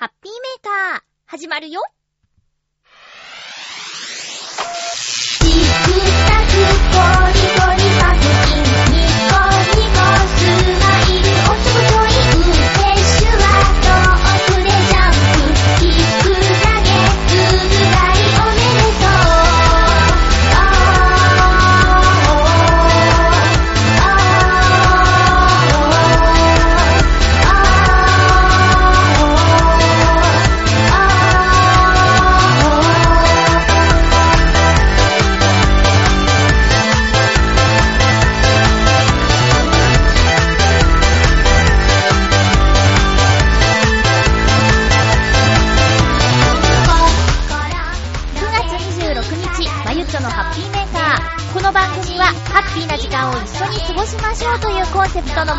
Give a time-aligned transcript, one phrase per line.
[0.00, 1.82] ハッピーメーカー、始まるよ。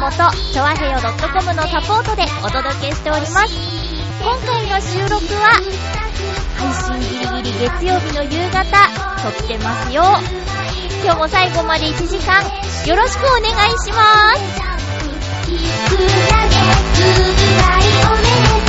[0.01, 0.15] もと、
[0.51, 3.53] ちょわへよ .com のサポートでお届けしております。
[4.19, 5.61] 今回の収録は、
[6.57, 8.65] 配信ギリギリ月曜日の夕方、
[9.21, 10.01] 撮ってますよ。
[11.03, 12.41] 今日も最後まで1時間、
[12.87, 14.01] よろしくお願いしま
[18.57, 18.60] す。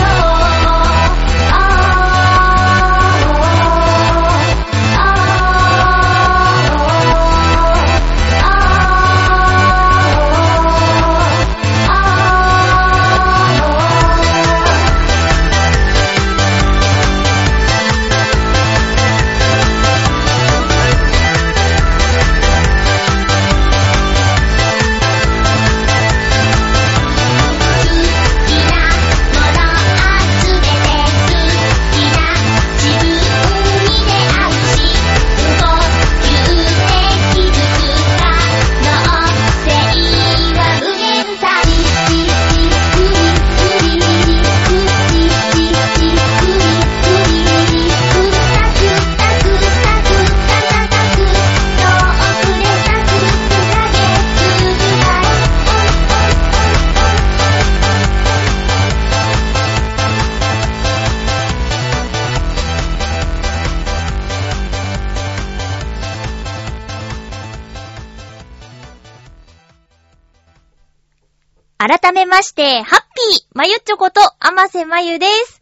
[72.43, 75.61] まして、ハッピーまゆちょこと、あませまゆです。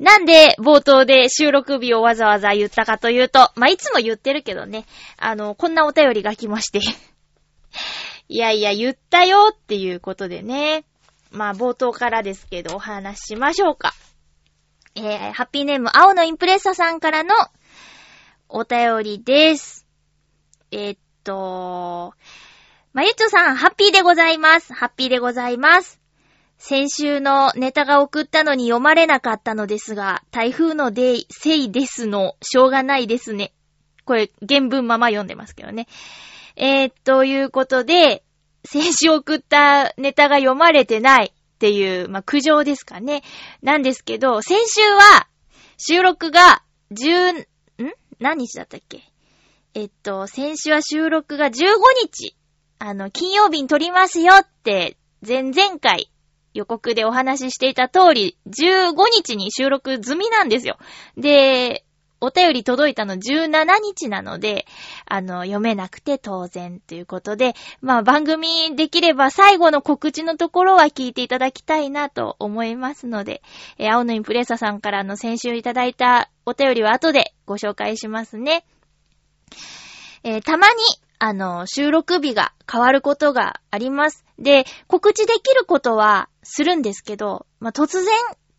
[0.00, 4.84] なんで冒頭で収録日をわざわざ言ったかというと、まあ、いつも言ってるけどね、
[5.16, 6.80] あの、こんなお便りが来まして。
[8.28, 10.84] いやいや、言ったよっていうことでね。
[11.30, 13.94] まあ、冒頭からですけど、お話ししましょうか。
[14.96, 17.32] えー、ハッピーネーム、青のインプレッサさんからの
[18.48, 19.86] お便りです。
[20.72, 22.14] えーっと、
[22.92, 24.74] まゆちょさん、ハッピーでございます。
[24.74, 26.00] ハッピーでございます。
[26.58, 33.52] 先週のネタが送ったのに読まれなかったのですが、台風のでい、せいですの、しょうがないですね。
[34.04, 35.86] これ、原文まま読んでますけどね。
[36.56, 38.24] えー、ということで、
[38.64, 43.22] 先週送ったネタが読まれてないっていう、まあ、苦情ですかね。
[43.62, 45.28] なんですけど、先週は、
[45.78, 47.46] 収録が、10、ん？
[48.18, 49.04] 何日だったっけ？
[49.74, 51.52] えっと、先週は収録が15
[52.02, 52.34] 日。
[52.82, 54.96] あの、金曜日に撮りますよって、
[55.26, 56.10] 前々回
[56.54, 60.78] 予告でお話ししていた通り、15日に収録済みなんですよ。
[61.14, 61.84] で、
[62.22, 64.66] お便り届いたの17日なので、
[65.04, 73.42] あの、読めなくて当然ということで、まあ番組できれば最後の告知のところは聞いていただきたいなと思いますので、
[73.76, 78.64] えー青のインプレッサさんからの先週いただいたお便りは後でご紹介しますね。
[80.22, 80.74] えーたまに、
[81.20, 84.24] あの、収録日が変わることがあります。
[84.38, 88.06] で、告知できることはするんですけど、まあ、突然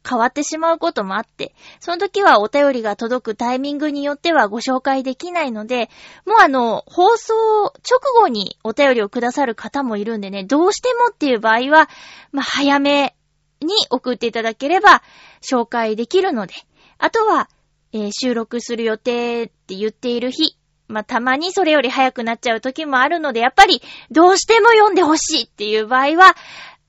[0.08, 5.90] 変わってしまうこともあって、その時はお便りが届くタイミングによってはご紹介できないので、
[6.28, 7.34] もうあの、放送
[7.64, 11.90] 直後にお便りをくださる方もいるんでね、どうしてもっていう場合は、
[12.32, 13.16] まあ、早め
[13.60, 15.02] に送っていただければ
[15.42, 16.54] 紹介できるので、
[17.00, 17.50] あとは、
[17.92, 20.58] えー収録する予定って言っている日、
[20.92, 26.36] まあ、たまにそれより早くなっちゃう時もあるので、やっぱり、どうしても読んでほしいっていう場合は、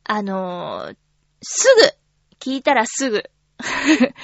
[0.04, 0.96] あのー
[1.42, 1.82] すぐ、
[2.38, 3.24] 聞いたらすぐ。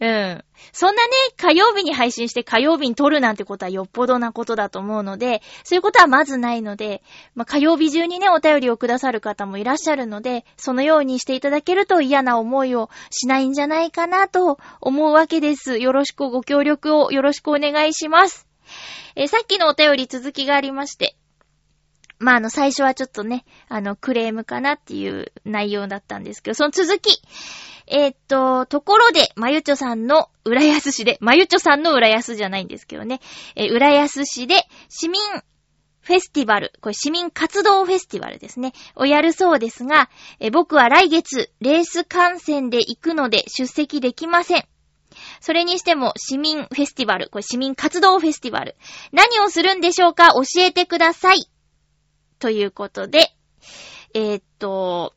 [0.00, 0.44] うん。
[0.72, 7.02] そんなね、火曜日に配信して火曜日に撮るなんてことはよっぽどなことだと思うので、そういうことはまずないので、
[7.34, 15.78] まあ、火曜日中にね、お便りをくださる方もいらっしゃるので、そのようにしていただけると嫌な思いをしないんじゃないかなと思うわけです。
[15.78, 18.49] よろしくご協力をよろしくお願いします。
[19.16, 21.16] えーさっきのお便り続きがありまして、
[22.18, 27.22] まあ、あの、最初はちょっとね、あの、クレームかなっていう内容だったんですけど、その続き。
[27.86, 33.20] えーっと、ところで、まゆちょさんの浦安市で、まゆちょさんの浦安じゃないんですけどね、
[33.56, 34.54] えー浦安市で
[34.88, 35.20] 市民
[36.02, 40.08] フェスティバル、これ市民活動フェスティバルですね、をやるそうですが、
[40.38, 44.64] え僕は来月、レース観戦で行くので出席できません。
[45.40, 48.76] それにしても、市民フェスティバル、これ市民活動フェスティバル。
[49.12, 50.34] 何をするんでしょうか？
[50.34, 51.50] 教えてください。
[52.38, 53.32] ということで、
[54.14, 55.14] えーっと、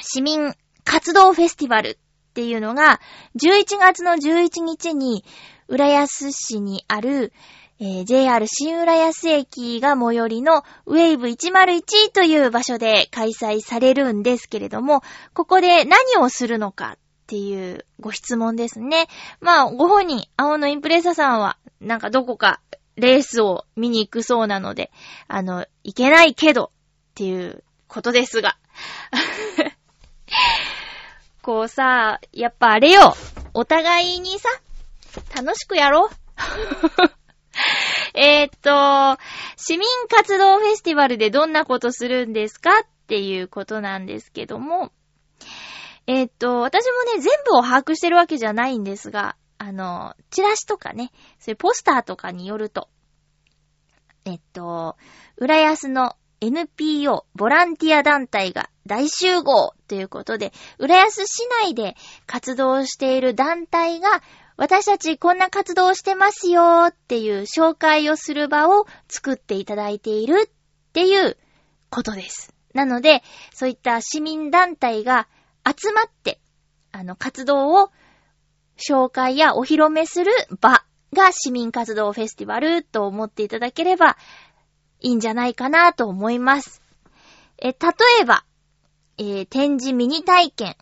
[0.00, 0.54] 市民
[0.84, 1.98] 活動フェスティバル
[2.30, 3.00] っていうのが、
[3.40, 5.24] 11月の11日に、
[5.68, 7.32] 浦安市にある、
[7.78, 15.02] えー JR 新浦安駅が最寄りのウェイブ101という場所で開催されるんですけれども、
[15.34, 19.08] ここで何をするのかっていうご質問ですね。
[19.40, 22.60] まあ、ご本人、青のインプレッサさんは、なんかどこか
[22.94, 24.92] レースを見に行くそうなので、
[25.26, 26.68] あの、行けないけどっ
[27.16, 28.56] ていうことですが。
[31.42, 33.16] こうさ、やっぱあれよ、
[33.54, 34.48] お互いにさ、
[35.34, 36.10] 楽しくやろう。
[38.14, 39.18] えっと、
[39.56, 44.92] 市民活動フェスティバルでどんなことするんですかっていうことなんですけども、
[46.06, 52.88] えーっと、私もね、全部を把握してるわけじゃないんですが、あの、チラシとかね、そういうポスターとかによると、
[54.24, 54.96] えっと、
[55.36, 64.22] 浦安の NPO ボランティア団体が大集合ということで、浦安市内で活動している団体が、
[64.56, 71.36] 私たちこんな活動してますよっていう紹介をする場を作っていただいているっていう
[71.90, 72.54] ことです。
[72.72, 75.28] なので、そういった市民団体が
[75.66, 76.40] 集まって、
[76.92, 77.90] あの、活動を
[78.76, 84.16] 紹介やお披露目する場が市民活動フェスティバルと思っていただければ
[85.00, 86.82] いいんじゃないかなと思います。
[87.58, 87.76] え、例
[88.20, 88.44] えば、
[89.18, 90.76] えー展示ミニ体験。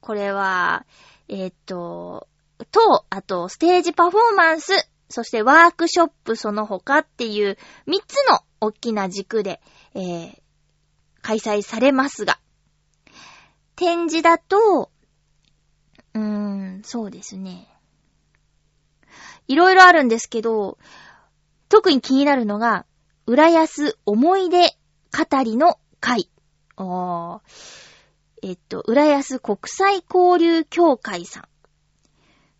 [0.00, 0.86] これは、
[1.28, 2.28] えーっと、
[2.70, 4.72] と、あと、ステージパフォーマンス、
[5.08, 9.60] そしてワークショップその他っていう3つの大きな軸で、
[9.94, 10.42] えー
[11.22, 12.38] 開催されますが、
[13.76, 14.90] 展示だと、
[16.14, 17.68] うーん、そうですね。
[19.48, 20.78] いろいろあるんですけど、
[21.68, 22.86] 特に気になるのが、
[23.26, 24.76] 浦安思い出
[25.12, 26.30] 語りの会。
[26.76, 27.40] あ
[28.42, 31.48] えっと、浦安国際交流協会さん。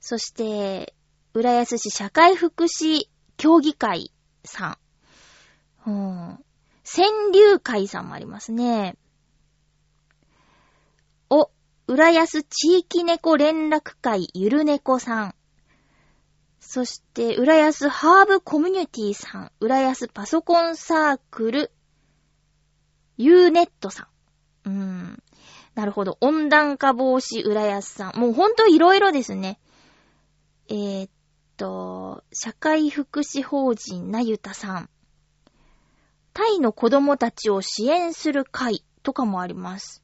[0.01, 0.95] そして、
[1.35, 4.13] 浦安市社会福祉協議会
[4.45, 4.79] さ
[5.87, 5.91] ん。
[5.91, 6.45] うん。
[6.85, 8.97] 川柳会さんもありますね。
[11.89, 15.35] 浦安地域猫連絡会ゆる猫さん。
[16.59, 19.53] そして、浦安ハーブコミュニティさん。
[19.61, 21.71] 浦安パソコンサークル、
[23.19, 24.09] ユーネットさ
[24.65, 24.69] ん。
[24.69, 25.23] うーん。
[25.77, 26.19] なるほど。
[26.21, 28.19] 温暖化防止浦安さん。
[28.19, 29.61] もうほんといろいろですね。
[30.69, 31.11] えーっ
[31.57, 34.91] と、社会福祉法人なゆたさん。
[36.33, 40.03] タイの子供たちを支援する会とかもあります。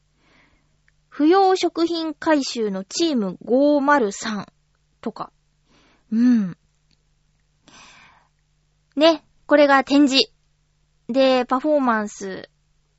[1.12, 4.46] 不要食品回収のチーム503
[5.02, 5.30] とか。
[6.10, 6.56] うん。
[8.96, 10.32] ね、これが展示。
[11.08, 12.48] で、パフォーマンス、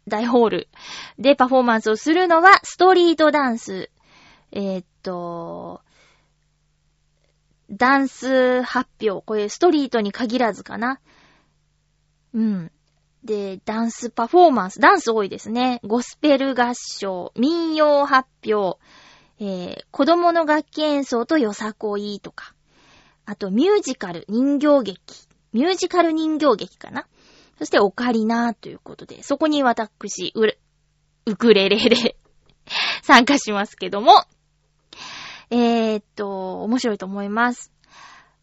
[0.07, 0.67] 大ホール
[1.17, 3.89] でパフォーマンスをするのは、ストリートダンス。
[4.51, 5.81] えーっと、
[7.71, 9.25] ダンス発表。
[9.25, 10.99] これストリートに限らずかな。
[12.35, 12.71] うん。
[13.23, 14.79] で、ダンスパフォーマンス。
[14.79, 15.79] ダンス多いですね。
[15.83, 18.77] ゴスペル合唱、民謡発表、
[19.39, 22.53] えー、子供の楽器演奏とよさこいとか。
[23.25, 24.99] あと、ミュージカル、人形劇。
[25.53, 27.07] ミュージカル人形劇かな。
[27.57, 30.33] そして、オカリナということで、そこに私、
[31.25, 32.17] ウ、クレレで
[33.03, 34.25] 参加しますけども。
[35.49, 37.71] えー、っと、面白いと思います。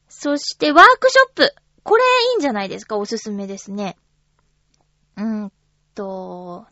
[0.08, 1.54] そして、ワークショップ。
[1.82, 2.96] これいいんじゃないですか？
[2.96, 3.96] おすすめですね。
[5.20, 5.52] うーん
[5.94, 6.66] と、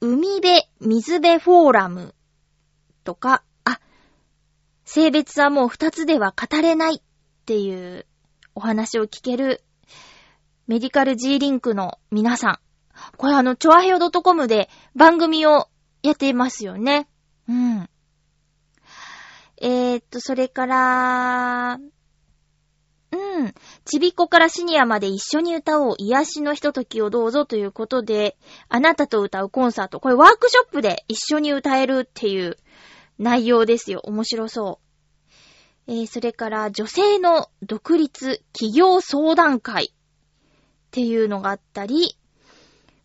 [0.00, 2.14] 海辺水辺フォーラム
[3.04, 3.80] とか、あ、
[4.84, 7.00] 性別はもう二つでは語れないっ
[7.44, 8.06] ていう
[8.54, 9.64] お話を聞ける
[10.66, 12.58] メディカル G リンクの皆さん。
[13.16, 15.68] これあの、チョアヘオ .com で番組を
[16.02, 17.08] やっていますよね。
[17.48, 17.88] うん。
[19.60, 21.78] えー、っと、それから、
[23.12, 23.54] うん。
[23.84, 25.94] ちびっこからシニアまで一緒に歌おう。
[25.98, 28.36] 癒しのひとときをどうぞということで、
[28.68, 30.00] あなたと歌うコンサート。
[30.00, 32.56] これワークショップで一緒に歌えるっていう
[33.18, 34.00] 内容ですよ。
[34.04, 34.80] 面白そ
[35.88, 35.90] う。
[35.92, 39.92] えー、それから女性の独立企業相談会。
[40.92, 42.18] っていうのがあったり、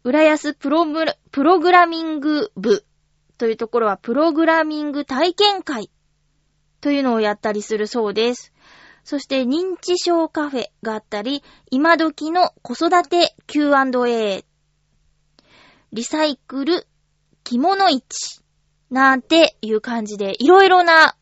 [0.03, 0.85] 浦安プロ
[1.31, 2.83] プログラミング部
[3.37, 5.89] というところはプログラミング体験会
[6.81, 8.51] というのをやったりするそうです。
[9.07, 14.43] そして認知症カフェがあったり、今時の子育て Q&A、
[15.93, 16.85] リサイクル
[17.45, 18.43] 着物市
[18.91, 21.15] なんていう感じで、いろいろな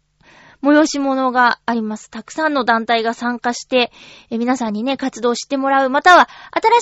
[0.63, 2.09] 催し物があります。
[2.09, 3.91] たくさんの団体が参加して、
[4.31, 6.27] 皆さんにね、活動してもらう、または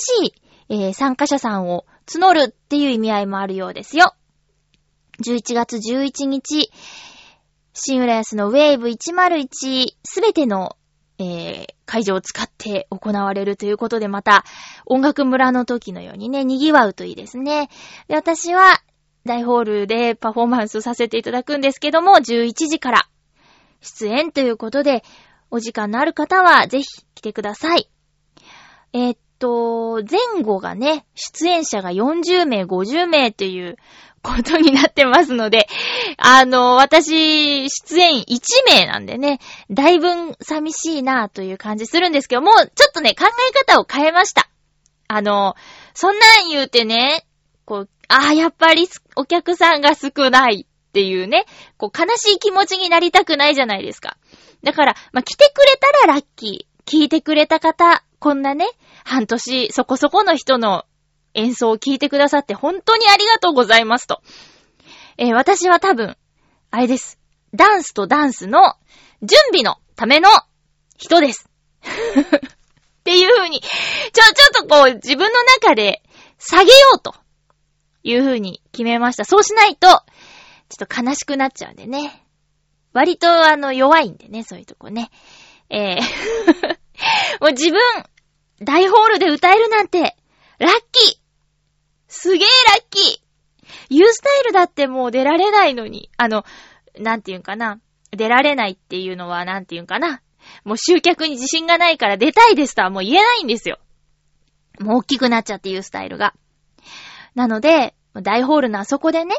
[0.08, 0.34] 新しい、
[0.70, 4.16] えー参加者さんを募るっていう意味合いもあるようですよ。
[5.22, 6.72] 11月11日、
[7.74, 10.78] 新浦安のウェーブ101すべての、
[11.20, 14.46] えー会場を使って行われるということで、また
[14.88, 17.70] 音楽村の時のようにね、賑わうといいですね。
[18.08, 18.82] で、私は
[19.26, 23.08] 大ホールでパフォーマンスさせていただくんですけども、11時から
[23.82, 25.04] 出演ということで、
[25.52, 27.90] お時間のある方はぜひ来てください。
[28.94, 33.78] えーっと、前後がね、出演者が40名、50名っていう
[34.24, 35.68] ことになってますので、
[36.18, 39.40] あの、私、出演1名なんでね、
[39.70, 40.08] だいぶ
[40.42, 44.50] 寂しいなという感じするんですけども、ちょっとね、考え方を変えました。
[45.10, 45.56] あの、
[45.94, 47.26] そんなん言うてね、
[47.66, 51.46] こう、ああ、やっぱりお客さんが少ないっていうね、
[51.78, 54.18] こう、悲しい気持ちになりたくないじゃないですか。
[54.64, 56.74] だから、まあ、来てくれたらラッキー。
[56.86, 58.66] 聞いてくれた方、こんなね、
[59.04, 60.86] 半年そこそこの人の
[61.34, 64.22] 演奏を聞いてくださって本当にありがとうございますと。
[65.18, 66.18] えー私は多分、
[66.72, 67.20] あれです。
[67.54, 68.76] ダンスとダンスの
[69.22, 70.30] 準備のための
[70.98, 71.50] 人です。
[71.84, 76.02] っていう風に、ちょ、ちょっとこう自分の中で
[76.40, 77.16] 下げようと
[78.04, 79.26] いう風に決めました。
[79.26, 79.88] そうしないと、
[80.70, 82.26] ちょっと悲しくなっちゃうんでね。
[82.94, 85.12] 割とあの弱いんでね、そういうとこね。
[85.70, 86.78] えー
[87.42, 87.80] もう自分、
[88.62, 90.16] 大ホールで歌えるなんて、
[90.60, 91.23] ラッキー
[92.16, 93.24] すげえラッキー
[93.90, 96.46] ユースタイルだってもう出られないのに、あの、
[97.00, 97.80] なんていうんかな。
[98.12, 100.22] 出られないっていうのはなんていうんかな。
[100.64, 103.80] もう集客に自信がないから出たいですとはもう言えないんですよ。
[104.80, 106.36] もう大きくなっちゃってユースタイルが。
[107.34, 109.36] なので、大ホールのあそこでね、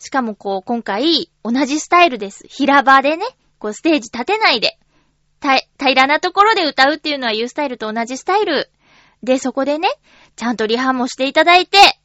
[0.00, 2.44] しかもこう、今回、同じスタイルです。
[2.48, 3.24] 平場でね、
[3.60, 4.78] こう、ステージ立てないで、
[5.38, 8.70] た平らなところで歌うっていうのはユースタイルと同じスタイル。
[9.22, 9.88] で、そこでね、
[10.36, 11.99] ちゃんとリハもしていただいて、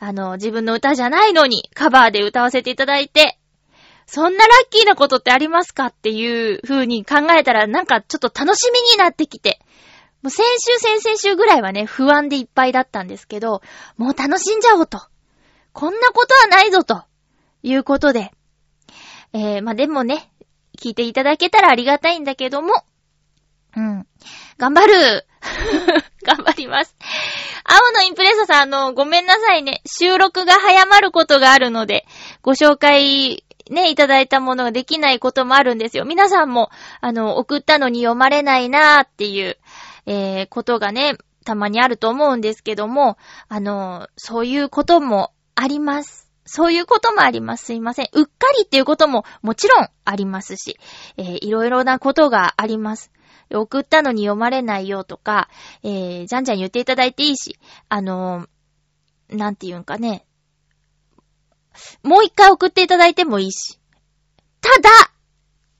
[0.00, 3.38] あの、自分の歌じゃないのに、カバーで歌わせていただいて、
[4.06, 9.60] そんなラッキーなことってありますかっていう風に考えたら、なんかちょっと楽しみになってきて、
[10.22, 13.62] もう先週、先々週ぐらいはね、不安でいっぱいだったんですけど、
[13.98, 15.00] もう楽しんじゃおうと。
[15.72, 17.04] こんなことはないぞと。
[17.62, 18.32] いうことで。
[19.32, 20.32] えー、まあ、でもね、
[20.78, 22.72] 聞いていただけたらありがたいんだけども、
[23.76, 24.06] うん。
[24.58, 25.26] 頑張る
[26.24, 26.94] 頑張ります。
[27.64, 29.82] 青のインプレッサさん、あの、ごめんなさいね。
[29.86, 32.06] 収録が早まることがあるので、
[32.42, 36.04] ご紹介ね、いただいたものができないこともあるんですよ。
[36.04, 39.58] 皆さんも、あの、送ったのに読まれないなーっていう、
[40.06, 43.16] えー、ことがね、たまにあると思うんですけども、
[43.48, 46.28] あの、そういうこともあります。
[46.44, 47.66] そういうこともあります。
[47.66, 48.08] すいません。
[48.12, 50.78] うっかりっていうことももちろんありますし、
[51.16, 53.12] えー、いろいろなことがあります。
[53.52, 55.48] 送ったのに読まれないよとか、
[55.82, 57.58] えー、じゃんじゃん言っていただいていいし、
[57.88, 58.48] あのー
[59.32, 60.24] なんて言うんかね。
[62.02, 63.78] もう一回送っていただいてもいいし。
[64.60, 64.90] ただ、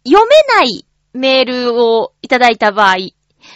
[0.07, 2.97] 読めないメールをいただいた場合、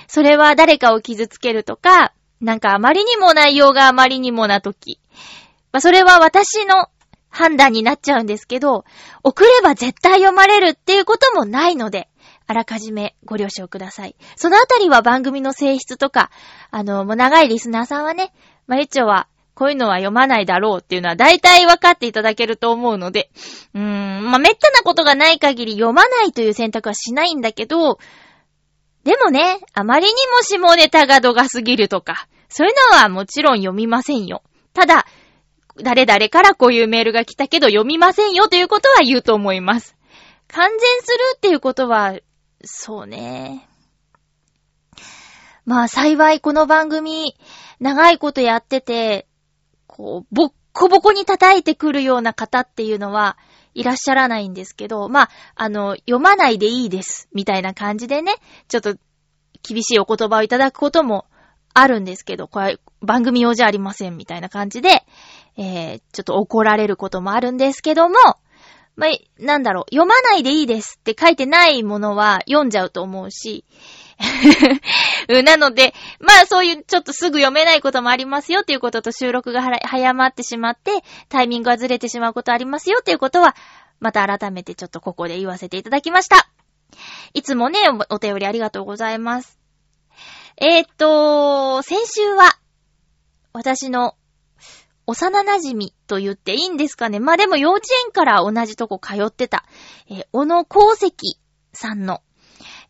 [0.08, 5.00] それは誰かを傷つけるとか、なんかあまりにも内容があまりにもなとき、
[5.72, 6.88] まあ、それは私の
[7.30, 8.84] 判断になっちゃうんですけど、
[9.22, 12.08] 送れば絶対読まれるっていうこともないので、
[12.46, 14.16] あらかじめご了承ください。
[14.36, 16.30] そのあたりは番組の性質とか、
[16.70, 18.32] あの、もう長いリスナーさんはね、
[18.66, 23.30] まゆちょは、こういうのは読まないだろうっていうのは大体分かっていただけると思うので、
[23.72, 27.98] うーん、まあ、めったなことがない限り読まないという選択はしないんだけど、
[29.04, 34.42] でもね、あまりにも下ネタが度が過ぎるとか、そういうのはもちろん読みませんよ。
[34.72, 35.06] ただ、
[35.76, 39.96] 誰々からこういうメールが来たけど読みませんよということは言うと思います。
[40.48, 42.14] 完全するっていうことは、
[42.66, 43.68] そうね。
[45.64, 47.34] まあ幸いこの番組、
[47.80, 49.26] 長いことやってて、
[49.86, 53.38] こう、ボッコボコに叩いてくるような方っていうのは、
[53.74, 58.34] いらっしゃらないんですけど、まあ、あの、読まないでいいです、みたいな感じでね、
[58.68, 58.96] ちょっと、
[59.62, 61.26] 厳しいお言葉をいただくことも
[61.72, 65.04] あるんですけど、これ、番組用じゃありません、みたいな感じで、
[65.56, 68.16] えー、ちょっと怒られることもあるんですけども、
[68.96, 73.64] まあ、なんだろう、読まないでいいですって書いてないものは読んじゃうと思うし、
[75.44, 83.56] なので、まあそういうちょっとすぐ読めないこともありますよっていうことと収録が早まってしまって、タイミングがずれてしまうことありますよっていうことは、
[84.00, 86.48] また改めてちょっとここで言わせていただきました。
[87.32, 89.58] いつもね、おお便りありがとうございます。
[90.56, 92.56] えー、っと、先週は、
[93.52, 94.14] 私の
[95.06, 97.20] 幼馴染と言っていいんですかね。
[97.20, 99.64] まあでも幼稚園から同じとこ通ってた、
[100.08, 101.12] えー小野功石
[101.72, 102.22] さんの、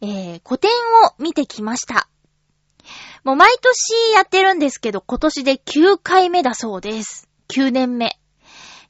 [0.00, 2.08] えー個展を見てきました。
[3.24, 7.28] もう毎年やってるんですけど、今年で9回目だそうです。
[7.48, 8.18] 9年目。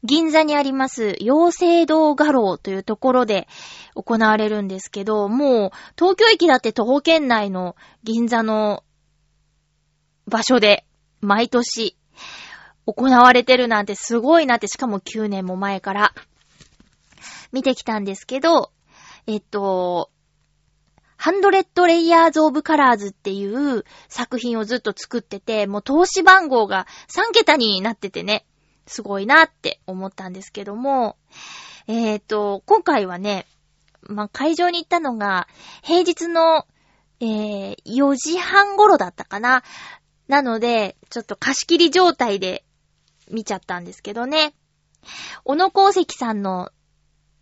[0.02, 3.48] 銀座にあります、養成堂画廊というところで
[3.94, 8.84] 行われるんですけど、もう、東京駅だって徒歩圏内の銀座の
[10.26, 10.84] 場所で、
[11.22, 11.96] 毎年、
[12.86, 16.14] 行われてるなんてすごいなって、しかも9年も前から、
[17.52, 18.70] 見てきたんですけど、
[19.26, 20.10] えっと、
[21.16, 28.44] ハンドレッドレイヤーズオブカラーズっていう作品をずっと作ってて、もう投資番号が3桁になっててね、
[28.86, 31.16] すごいなって思ったんですけども、
[31.86, 33.46] えっ、と、今回はね、
[34.02, 35.48] まあ、会場に行ったのが、
[35.82, 36.66] 平日の、
[37.20, 39.62] えー、4時半頃だったかな。
[40.28, 42.64] なので、ちょっと貸し切り状態で
[43.30, 44.54] 見ちゃったんですけどね。
[45.44, 46.70] 小野功石さんの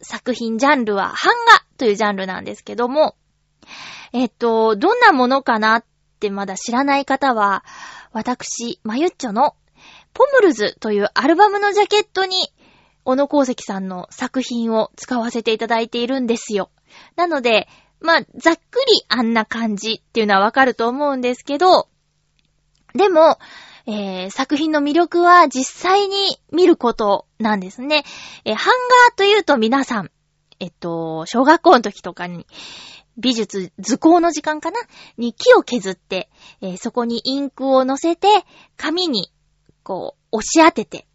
[0.00, 3.16] 作品ジャンルは、版画というジャンルなんですけども、
[4.12, 5.84] えっと、どんなものかなっ
[6.20, 7.64] てまだ知らない方は、
[8.12, 9.56] 私、まゆっちょの
[10.12, 12.52] ポムルズというアルバムのジャケットに、
[13.04, 16.70] 小野功石さんの作品を使わせていただいているんですよ。
[17.16, 17.68] なので、
[18.00, 21.88] まあ、ざっくりあんな感じっていうのはわかると思うんですけど、
[22.94, 23.38] でも、
[23.86, 28.04] えー作品の魅力は実際に見ることなんですね。
[28.44, 28.66] えー版
[29.08, 30.10] 画というと皆さん、
[30.60, 32.46] えっと、小学校の時とかに、
[33.18, 34.78] 美術、図工の時間かな？
[35.18, 38.28] に木を削って、えーそこにインクを乗せて、
[38.76, 39.32] 紙に、
[39.82, 41.06] こう、押し当てて、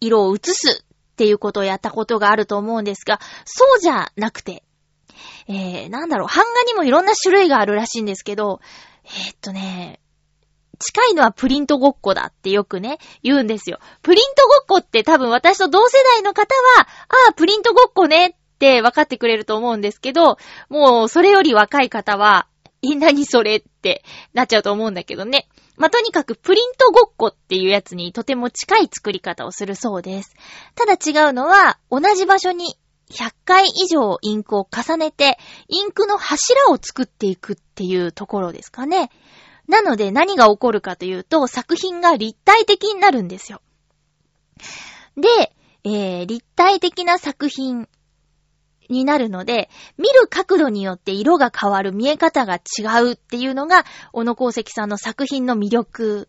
[0.00, 4.64] 色を移すっていうことをやったことがあると思うんですが、そうじゃなくて、
[5.46, 8.60] えー、なんだろう、版画にもいろんな種類があるらしいんですけど、
[9.04, 9.99] えーっとね、
[10.80, 13.78] 近いのはプリントごっこだってよくね、言うんですよ。
[14.02, 16.86] プリントごっこって多分私と同世代の方は、あ
[17.30, 20.38] あ、プリントごっこねって分かってくれると思うんですけど、
[20.70, 22.46] もうそれより若い方は、
[22.82, 25.48] え、何それってなっちゃうと思うんだけどね。
[25.76, 30.34] まあ、とにかくプリントごっこっていうやつにとても近い作り方をするそうです。
[30.74, 32.76] ただ違うのは、同じ場所に
[33.10, 35.38] 100回以上インクを重ねて、
[35.68, 39.10] インクの柱を作っていくっていうところですかね。
[39.70, 43.62] なので何が起こるかというと、作品が立体的になるんですよ。
[45.16, 45.52] で、
[45.84, 47.88] えー、立体的な作品
[48.90, 56.28] になるので、見る角度によって色が変わる、見え方が違うっていうのが、小野功石さんの作品の魅力、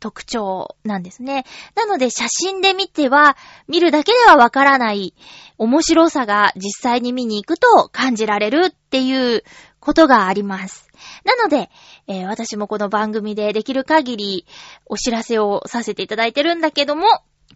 [0.00, 1.44] 特徴なんですね。
[1.74, 3.36] なので写真で見ては、
[3.66, 5.14] 見るだけではわからない
[5.58, 9.42] 面白さが実際に見に行くと感じられるっていう
[9.88, 10.86] ことがあります。
[11.24, 11.70] なので、
[12.08, 14.46] えー私もこの番組でできる限り
[14.84, 17.06] お知らせをさせていただいてるんだけども、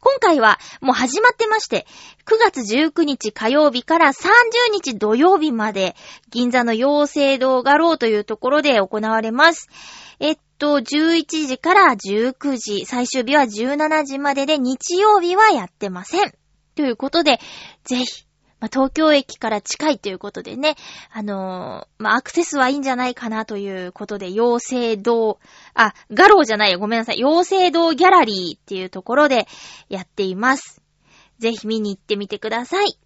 [0.00, 1.86] 今回はもう始まってまして、
[2.24, 4.24] 9月19日火曜日から30
[4.72, 5.94] 日土曜日まで、
[6.30, 9.68] 銀座の養成堂画廊というところで行われます。
[10.18, 16.32] えっと、11時から19時、最終日は17時までで、日曜日はやってません。
[16.76, 17.40] ということで、
[17.84, 18.24] ぜひ、
[18.62, 20.76] まあ、東京駅から近いということでね、
[21.10, 25.40] あのーまあ、アクセスはいいんじゃないかなということで、養成堂、
[25.74, 27.18] あ、ガローじゃないよ、ごめんなさい。
[27.18, 29.48] 養成堂ギャラリーっていうところで
[29.88, 30.80] やっています。
[31.40, 32.96] ぜひ見に行ってみてください。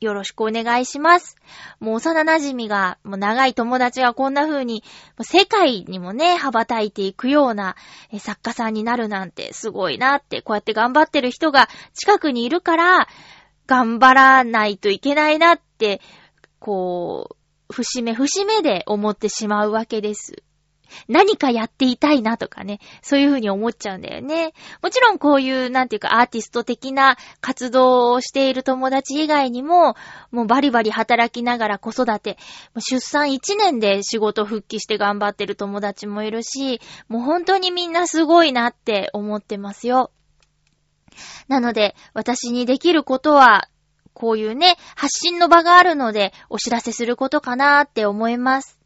[0.00, 1.36] よろしくお願いします。
[1.80, 4.84] もう幼馴染が、もう長い友達がこんな風に、
[5.22, 7.76] 世界にもね、羽ばたいていくような
[8.18, 13.08] 作家さんになるなんてすごいなって、こうやって頑張ってる人が近くにいるから、
[13.66, 16.00] 頑張らないといけないなって、
[16.58, 17.36] こ
[17.68, 20.42] う、節目節目で思ってしまうわけです。
[21.08, 24.52] 何かやっていたいなとかね、そういうふうに思っちゃうんだよね。
[24.82, 29.96] もちろんこういう、なんていうかアーティスト的な活動をしている友達以外にも、
[30.30, 32.38] もうバリバリ働きながら子育て、
[32.78, 40.10] 出産1年で仕事復帰して頑張ってる友達もいるし、もう本当にみんなすごいなって思ってますよ。
[41.48, 43.68] なので、私にできることは、
[44.12, 48.78] こういうね、発信の場があるので、お知らせすることかなーって思います。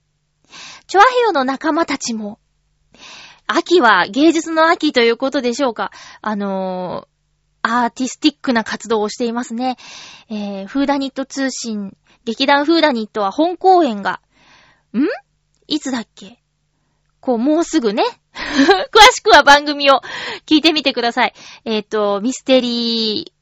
[0.87, 2.39] チョアヘヨの仲間たちも、
[3.47, 5.91] 秋は芸術の秋ということでしょうか。
[6.21, 7.19] あのー
[7.61, 9.77] アーティスティックな活動をしていますね。
[10.31, 14.23] えー、フーダニット通信、劇団フーダニットは本公演が、
[14.95, 15.01] う
[15.67, 16.41] いつだっけ？
[17.21, 18.03] こう、もうすぐね。
[18.35, 20.01] 詳しくは番組を
[20.47, 21.35] 聞いてみてください。
[21.65, 23.33] えっ、と、ミステリ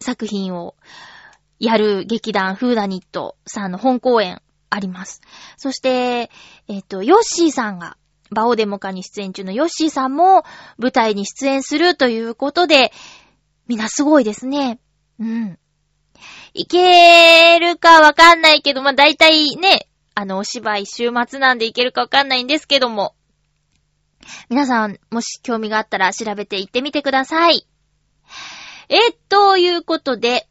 [0.00, 0.74] ー作品を
[1.58, 5.20] やる劇団フーダニットさんの本公演あります。
[5.56, 6.30] そして、
[6.68, 7.96] えっ、と、ヨッシーさんが、
[8.30, 10.44] バオデモカに出演中のヨッシーさんも
[10.78, 12.92] 舞台に出演するということで、
[13.68, 14.80] みんなすごいですね。
[15.18, 15.58] うん。
[16.52, 23.14] いけるかわかんないけど、まあ、大体ね、あの、お芝居週末なんでいけるかわかんないんですけども。
[24.48, 27.66] 皆さん、もし興味があったら調べて行ってみてください。
[28.88, 30.48] えー、ということで、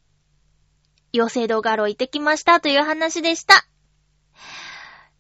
[1.14, 3.66] 妖精動画廊行ってきましたという話でした。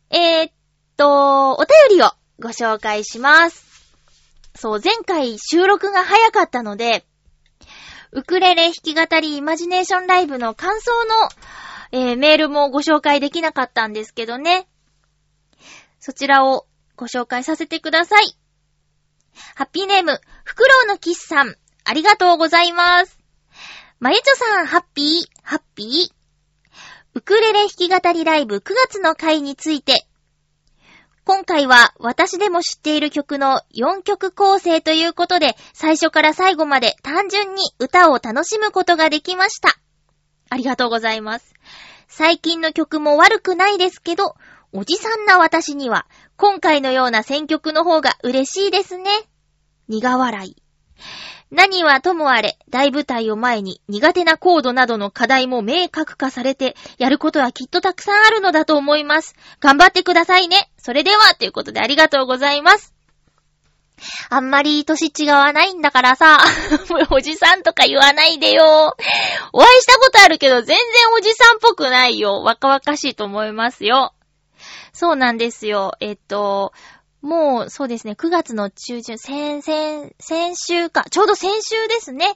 [0.10, 0.54] えー、っ
[0.98, 3.74] と、お便りをご紹介します。
[4.56, 7.06] そう、前回収録が早かったので、
[8.12, 11.30] ウクレレ弾き語りイマジネーションライブの感想の、
[11.96, 14.68] えーメールもご紹介できなかったんですけどね。
[16.00, 18.36] そちらをご紹介させてください。
[19.56, 23.20] ハッピーネーム、フクロウのキスさん、ありがとうございます。
[24.00, 26.14] まゆちょさん、ハッピー、ハッピー。
[27.14, 30.08] ウクレレ弾き語りライブ9月の回について、
[31.26, 39.78] 今回は私でも知っている曲の4曲構成ということで、最初から最後まで単純に歌を楽しむことができました。
[40.50, 41.53] ありがとうございます。
[42.16, 44.36] 最近の曲も悪くないですけど、
[44.72, 46.06] おじさんな私には、
[46.38, 49.10] 今回のような選曲の方が嬉しいですね。
[49.88, 50.64] 苦笑い。
[51.50, 59.34] 何はともあれ、大舞台を前に苦手なコードなどの課題も明確化されて、やることはきっとたくさんあるのだと思います。
[59.60, 60.70] 頑張ってくださいね。
[60.78, 62.93] それでは、ということでありがとうございます。
[64.30, 66.38] あんまり歳違わないんだからさ、
[67.12, 68.96] おじさんとか言わないでよ。
[69.54, 70.78] お会いしたことあるけど全然
[71.16, 72.42] おじさんっぽくないよ。
[72.44, 74.14] 若々しいと思いますよ。
[74.94, 75.94] そうなんですよ。
[76.00, 76.74] えっと、
[77.24, 82.36] もう、そうですね、9月の中旬、先、先、先週か、ちょうど先週ですね。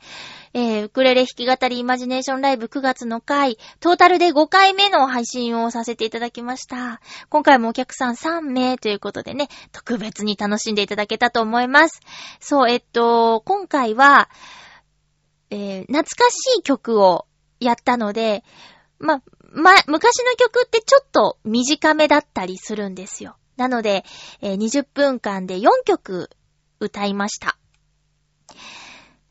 [0.53, 7.01] えー、ウクレレ弾き語りイマジネーションライブ9月の回、トータルで5回目の配信をさせていただきました。
[7.27, 11.99] 今回もお客さん3名ということでね、特別に楽しんでいただけたと思います。
[12.39, 14.29] そう、えっと、今回は、
[15.49, 17.25] えー、懐かしい曲を
[17.59, 18.45] やったので、
[18.99, 19.21] ま、
[19.51, 23.35] ま、昔の曲ってちょっと短めだったりするんですよ。
[23.57, 24.05] なので、
[24.41, 26.29] えー20分間で4曲
[26.79, 27.57] 歌いました。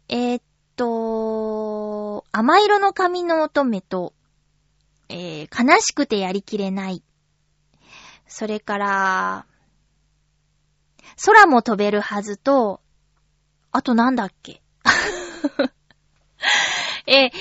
[0.08, 0.42] えーっ
[0.76, 4.12] と、甘色の髪の乙女と、
[5.08, 7.02] えー悲しくてやりきれない。
[8.26, 9.46] それから、
[11.24, 12.80] 空も飛べるはずと、
[13.72, 14.60] あとなんだっけ？
[17.06, 17.32] えー、4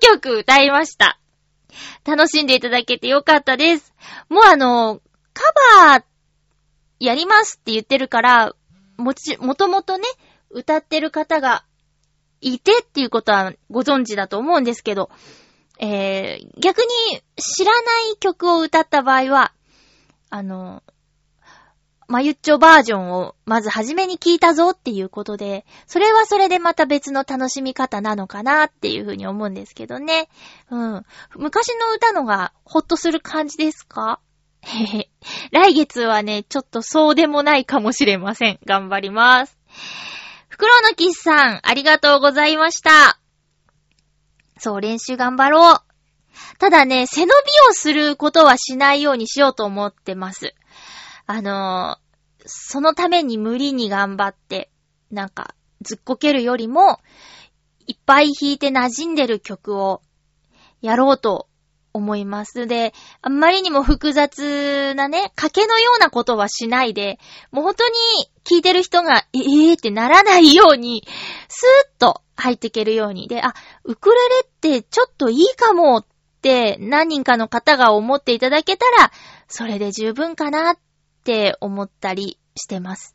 [0.00, 1.18] 曲歌いました。
[2.04, 3.94] 楽しんでいただけてよかったです。
[4.28, 5.00] もうあの、
[5.32, 5.42] カ
[5.88, 6.04] バー
[7.00, 8.54] やりますって言ってるから、
[8.96, 10.04] もち、もともとね、
[10.50, 11.64] 歌ってる方が
[12.40, 15.10] いてっていうことはご存知だと思うんですけど、
[15.80, 16.86] えー、逆に
[17.36, 17.78] 知らな
[18.12, 19.52] い曲を歌った場合は、
[20.30, 20.82] あの、
[22.06, 30.28] まゆっちょバージョンをまず初めに聞いたぞっていうことで、それはそれでまた別の楽しみ方なのかなっていうふうに思うんですけどね。
[30.70, 31.04] うん。
[31.36, 34.20] 昔の歌のがほっとする感じですか？
[34.64, 35.10] へへ。
[35.52, 38.58] 来月はね、ちょっとそうでもないかもしれません。
[38.64, 39.58] 頑張ります。
[40.48, 43.18] フクロウのキスさん、ありがとうございました。
[44.58, 45.76] そう、練習頑張ろう。
[46.58, 47.32] ただね、背伸び
[47.70, 50.54] をすることはしないようにしようと思ってます。
[51.26, 52.04] あのー
[52.46, 54.70] そのために無理に頑張って、
[55.10, 57.00] なんか、ずっこけるよりも、
[57.86, 60.02] いっぱい弾いて馴染んでる曲を
[60.80, 61.48] やろうと
[61.94, 62.66] 思います。
[62.66, 67.18] で、あんまりにも複雑なね、賭けのようなことはしないで、
[67.52, 67.94] もう本当に
[68.44, 71.06] 聞いてる人が、ええー、ってならないように、
[71.48, 73.28] スーッと入っていけるように。
[73.28, 73.54] で、あ、
[73.84, 76.06] ウクレレってちょっといいかもっ
[76.42, 79.12] て何人かの方が思っていただけたら、
[79.48, 80.78] それで十分かなっ
[81.22, 83.14] て思ったりしてます。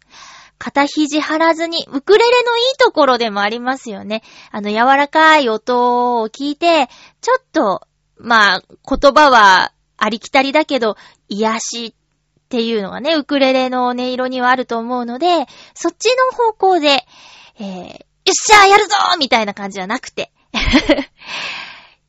[0.58, 4.24] 肩肘張らずに、ウクレレのいいところでもありますよね。
[4.52, 6.89] あの柔らかい音を聞いて、
[7.22, 7.88] ちょっと、
[8.20, 10.98] まあ、言葉はありきたりだけど、
[11.30, 17.06] 癒しっていうのがね、ウクレレの音色にはあると思うので、そっちの方向で、
[17.60, 20.32] えー、よっしゃーやるぞーみたいな感じじゃなくて、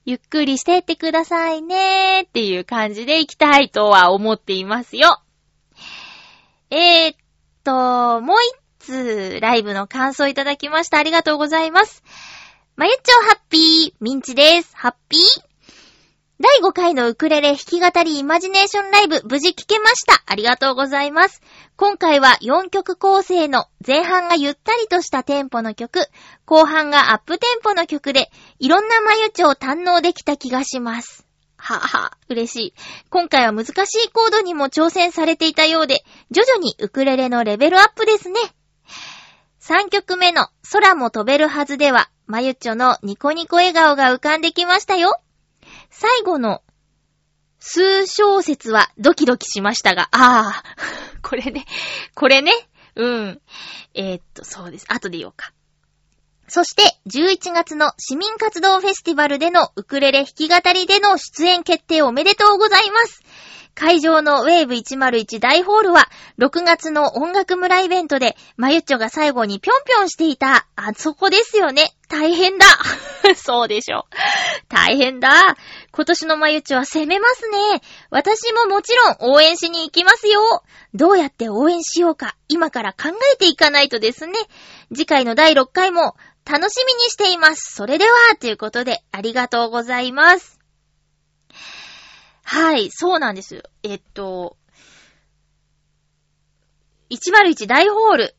[0.05, 5.21] ゆっくりしてってくださいねーっていう感じで行きたいとは思っていますよ。
[6.71, 7.17] えー、っ
[7.65, 8.37] と、もう
[8.81, 10.99] 一つライブの感想いただきました。
[10.99, 12.03] ありがとうございます。
[12.77, 14.75] まゆっちょハッピー、ミンチです。
[14.75, 15.50] ハッピー
[16.43, 20.23] 第5回のウクレレ弾き語りイマジネーションライブ無事聴けました。
[20.25, 21.43] ありがとうございます。
[21.77, 26.01] 今回は4曲構成の前半がゆったりとしたテンポの曲、
[26.47, 31.27] 後半がアップテンポの曲でいろんな眉チを堪能できた気がします。
[31.59, 32.75] はは、嬉しい。
[33.11, 38.41] 今回は難しいコードにも挑戦されていたようで、徐々にウクレレのレベルアップですね。
[39.61, 45.21] 3曲目の空も飛べるはずでは、まゆっちょのニコニコ笑顔が浮かんできましたよ。
[45.91, 46.63] 最後の
[47.59, 50.65] 数小節はドキドキしましたが、ああ、
[51.23, 51.67] これね、
[52.15, 52.53] これね、
[52.97, 53.41] うん。
[53.95, 54.87] えーっと、そうです。
[54.89, 55.53] 後で言おうか。
[56.49, 63.23] そして、11月の市民活動フェスティバルでのウクレレ弾き語りでの出演決定おめでとうございます。
[63.75, 71.93] 会場のウェーブ101大ホールは、6月の音楽村イベントで、まゆっちょが最後にぴょんぴょんしていた、あそこですよね。
[72.11, 72.67] 大変だ。
[73.39, 74.05] そうでしょ。
[74.69, 75.57] 大変だ。
[75.93, 77.83] 今年のまゆちは攻めますね。
[78.11, 80.41] 私ももちろん応援しに行きますよ。
[80.93, 84.35] どうやって応援しようか、今から考えていかないとですね。
[84.93, 87.77] 次回の第6回も楽しみにしています。
[87.77, 90.59] それでは、ということで、ありがとうございます。
[92.43, 93.63] はい、そうなんです。
[93.85, 94.57] えっと、
[97.11, 98.35] 101大ホール。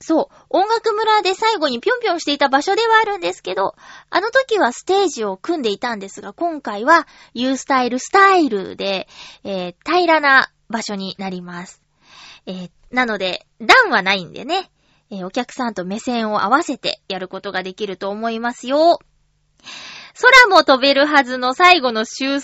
[0.00, 3.74] そう、音楽村で最後にぴょんぴょんしていた場所ではあるんですけど、
[4.10, 9.08] あの時はステージを組んでいたんですが、今回は U スタイルスタイルで、
[9.44, 11.82] えー平らな場所になります。
[12.46, 14.70] えーなので、段はないんでね、
[15.10, 19.00] えーお客さんと目線を合わせてやることができると思いますよ。
[20.20, 22.40] 空も飛べるはずの最後の数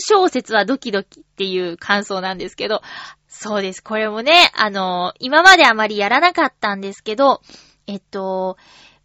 [0.00, 2.80] 小節はドキドキっていう感想なんですけど、
[3.28, 3.82] そうです。
[3.82, 7.42] これもね、あの今まであまりやらなかったんですけど、
[7.86, 8.56] えっと、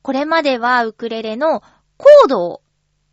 [0.01, 1.61] これまではウクレレの
[1.97, 2.61] コードを、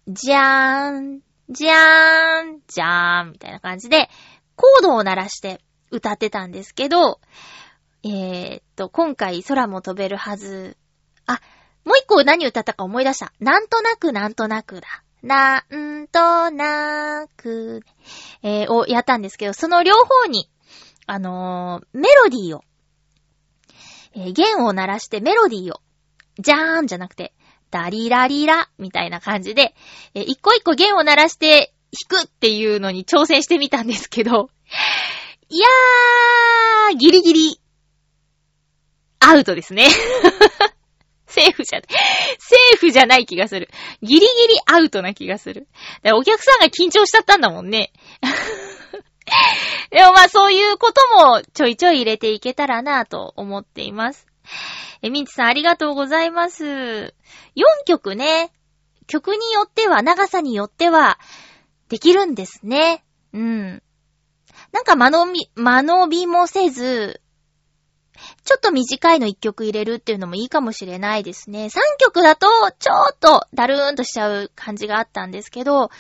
[0.07, 4.09] じゃーん、じゃーん、じゃーん、みたいな感じで、
[4.55, 7.21] コードを鳴らして歌ってたんですけど、
[8.05, 10.77] えーっと、今回空も飛べるはず。
[11.27, 11.41] あ、
[11.85, 13.33] もう一個何歌ったか思い出した。
[13.41, 15.05] なんとなくなんとなくだ。
[15.23, 17.83] なんとなく、
[18.43, 20.51] えーをやったんですけど、その両方に、
[21.07, 22.65] あのーメロディーを、
[24.15, 25.81] えー弦を鳴らしてメロディーを、
[26.39, 27.33] じゃーんじゃなくて、
[27.71, 29.75] ダリラリラみたいな感じで、
[30.15, 31.75] え一個一個弦を鳴らして
[32.09, 34.51] 弾くっていうのに挑戦してみたんですけど、
[35.49, 37.61] いやー、ギリギリ、
[39.21, 39.87] アウトですね。
[41.35, 43.69] セーフじゃ、セーフじゃない気がする。
[44.03, 44.29] ギリギリ
[44.67, 45.67] アウトな気がする。
[46.03, 47.93] だからお客さんが緊張しちゃったんだもんね。
[49.91, 54.27] でもまあそういうこともちょいちょい入れていけたらなぁと思っています。
[55.03, 56.65] え、ミンチさんありがとうございます。
[56.65, 57.13] 4
[57.87, 58.53] 曲ね、
[59.07, 61.19] 曲によっては、長さによっては、
[61.89, 63.05] できるんですね。
[63.33, 63.83] うん。
[64.73, 67.21] なんか間延び、間延びもせず、
[68.45, 71.67] ちょっと短いの1曲入れるっていうのもいいかもしれないですね。
[71.67, 72.47] 3曲だと、
[72.79, 75.91] ちょっとだるーんとしちゃう感じがあったんですけど、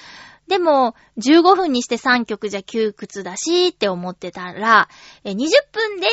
[0.46, 4.88] でも、15分にして3曲じゃ窮屈だしって思ってたら、
[5.24, 5.34] 20
[5.72, 6.06] 分で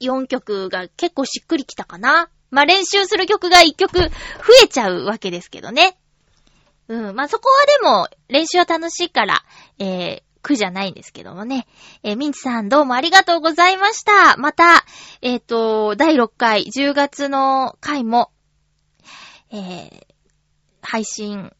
[0.00, 2.28] 4曲が結構しっくりきたかな。
[2.50, 4.08] まあ、練習する曲が1曲増
[4.64, 5.96] えちゃうわけですけどね。
[6.88, 7.14] うん。
[7.14, 9.44] まあ、そこはでも、練習は楽しいから、
[9.78, 11.66] えー、苦じゃないんですけどもね。
[12.02, 14.36] えーミンチさんどうもありがとうございました。
[14.36, 14.84] また、
[15.20, 18.30] えっ、と、第6回、10月の回も、
[19.50, 20.06] えー、
[20.82, 21.52] 配信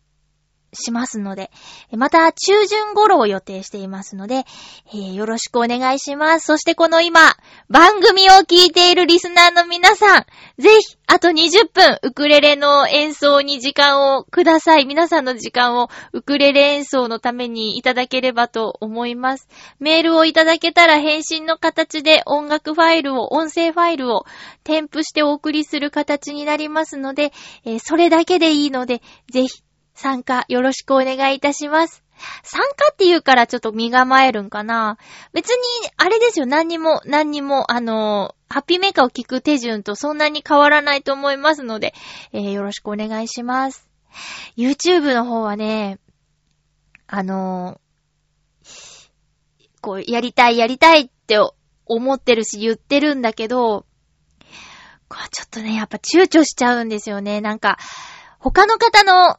[0.73, 1.51] しますので、
[1.97, 4.45] また中旬頃を予定していますので、
[4.93, 6.47] えーよろしくお願いします。
[6.47, 7.37] そしてこの今、
[7.69, 10.27] 番組を聞いているリスナーの皆さん、
[10.59, 14.85] ぜひ、あと20分、ウクレレの演奏に時間をください。
[14.85, 19.49] 皆さんの時間をウクレレ演奏のためにいただければと思います。
[19.81, 24.27] メールをいただけたら返信の形で音楽ファイルを、音声ファイルを
[24.65, 27.33] 添付してお送りする形になりますので、
[27.65, 29.01] えーそれだけでいいので、
[29.31, 29.63] ぜひ
[29.99, 32.05] 参加よろしくお願いいたします。
[32.45, 34.97] 参加って言うからちょっと身構えるんかな。
[35.33, 41.93] 別に、あれですよ、何にも、何にも、あのーハッピーメーカーを聞く手順とそんなに変わらないと思いますので、
[42.33, 43.89] えーよろしくお願いします。
[44.57, 45.99] YouTube の方はね、
[47.09, 49.11] あのー
[49.81, 51.39] こう、やりたい、やりたいって
[51.87, 53.85] 思ってるし言ってるんだけど、
[55.09, 57.41] こうちょっとね、やっぱ躊躇しちゃうんですよね。
[57.41, 57.79] なんか、
[58.39, 59.39] 他の方の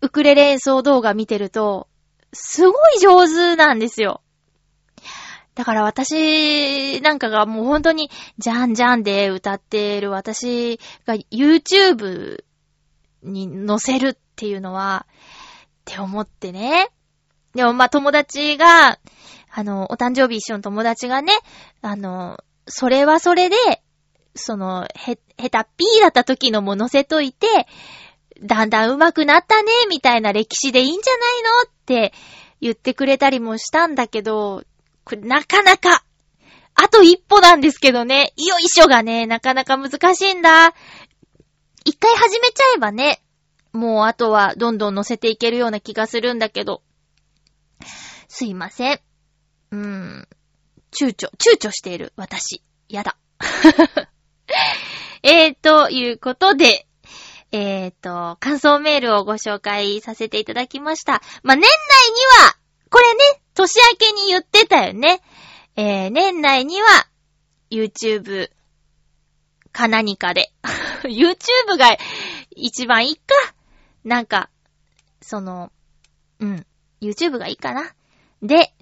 [0.00, 1.88] ウクレレ演奏動画見てると、
[2.32, 4.22] すごい上手なんですよ。
[5.54, 12.44] だから私なんかがもう本当にジャンジャンで歌ってる私が YouTube
[13.22, 15.12] に載せるっていうのは、っ
[15.86, 16.88] て思ってね。
[17.54, 18.98] でもまあ友達が、
[19.50, 21.32] あの、お誕生日一緒の友達がね、
[21.80, 23.56] あの、それはそれで、
[24.34, 27.46] その、へ、へたっぴーだった時のも載せといて、
[28.42, 32.12] だんだん上手くなったね、みたいな歴史でいいんじゃないのって
[32.60, 34.64] 言ってくれたりもしたんだけど、
[35.20, 36.04] なかなか、
[36.74, 40.74] あと一歩なんですけどね、よいしょがね、なかなか難しいんだ。
[41.84, 43.22] 一回始めちゃえばね、
[43.72, 46.82] もうあとはどんどん載せていけるような気がするんだけど。
[48.28, 49.00] すいません。
[49.70, 50.28] うーん。
[50.90, 52.62] 躊躇、躊躇している、私。
[52.88, 53.16] やだ。
[55.22, 56.85] えー、ということで、
[57.52, 61.22] えーと、感想メールをご紹介させていただきました。
[61.42, 62.56] まあ、年内には、
[62.90, 65.20] これね、年明けに言ってたよね。
[65.76, 66.88] えー、年内には、
[67.70, 68.50] YouTube
[69.72, 70.52] か何かで。
[71.04, 71.96] YouTube が
[72.50, 73.22] 一番いいか。
[74.04, 74.50] なんか、
[75.20, 75.70] その、
[76.40, 76.66] うん、
[77.00, 77.94] YouTube がいいかな。
[78.42, 78.72] で、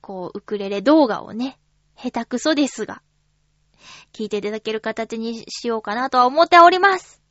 [0.00, 1.58] こう、ウクレレ動画をね、
[1.96, 3.02] 下手くそですが、
[4.12, 7.21] 聞いていただける形にしようかなとは思っております。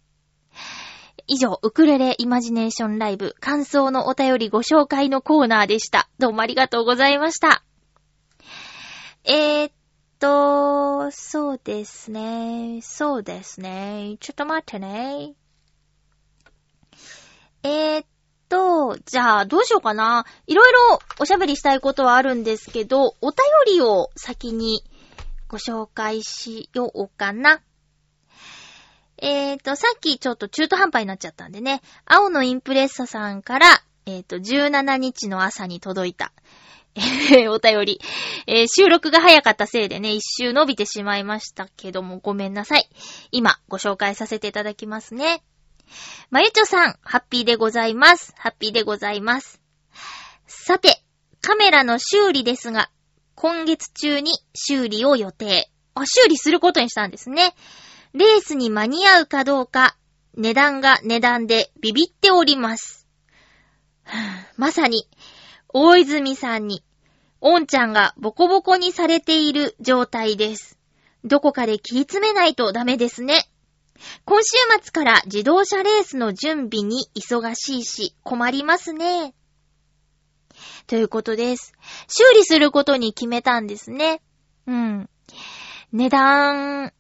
[1.28, 6.10] 以上、ウクレレイマジネーションライブ感想のお便りご紹介のコーナーでした。
[6.20, 7.64] どうもありがとうございました。
[9.24, 9.72] えー、っ
[10.20, 12.80] と、そうですね。
[12.82, 14.18] そうですね。
[14.20, 15.34] ちょっと待ってね。
[17.64, 18.06] えー、っ
[18.50, 20.26] と、じゃあ、どうしようかな。
[20.48, 23.38] いろいろおしゃべりしたいことはあるんですけど、お便
[23.68, 24.84] りを先に
[25.48, 27.62] ご紹介しようかな。
[29.22, 33.68] えっ、ー、と、さっきちょっと中途半端になっちゃったんでね、青のインプレッサさんから、
[34.08, 36.34] えっ、ー、と、17日の朝に届いた、
[36.96, 38.02] え、 お便り。
[38.48, 42.90] えー、収録が早かったせいでね、一周伸びてしまいましたけども、ごめんなさい。
[43.32, 45.44] 今、ご紹介させていただきますね。
[46.32, 48.34] まゆちょさん、ハッピーでございます。
[48.38, 49.62] ハッピーでございます。
[50.48, 51.02] さて、
[51.42, 52.90] カメラの修理ですが、
[53.36, 55.70] 今月中に修理を予定。
[55.94, 57.54] あ、修理することにしたんですね。
[58.14, 59.96] レースに間に合うかどうか、
[60.36, 63.08] 値段が値段でビビっております。
[64.58, 65.08] まさに、
[65.70, 66.84] 大泉さんに、
[67.40, 70.78] おんちゃんがボコボコにされている状態です。
[71.24, 73.48] どこかで気詰めないとダメですね。
[74.26, 79.34] 今週末から自動車レースの準備に忙しいし困りますね。
[80.88, 81.74] ということです。
[82.08, 84.22] 修理することに決めたんですね。
[84.68, 85.10] うん。
[85.92, 86.94] 値段、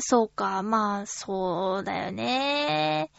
[0.00, 3.10] そうか、まあ、そうだよね。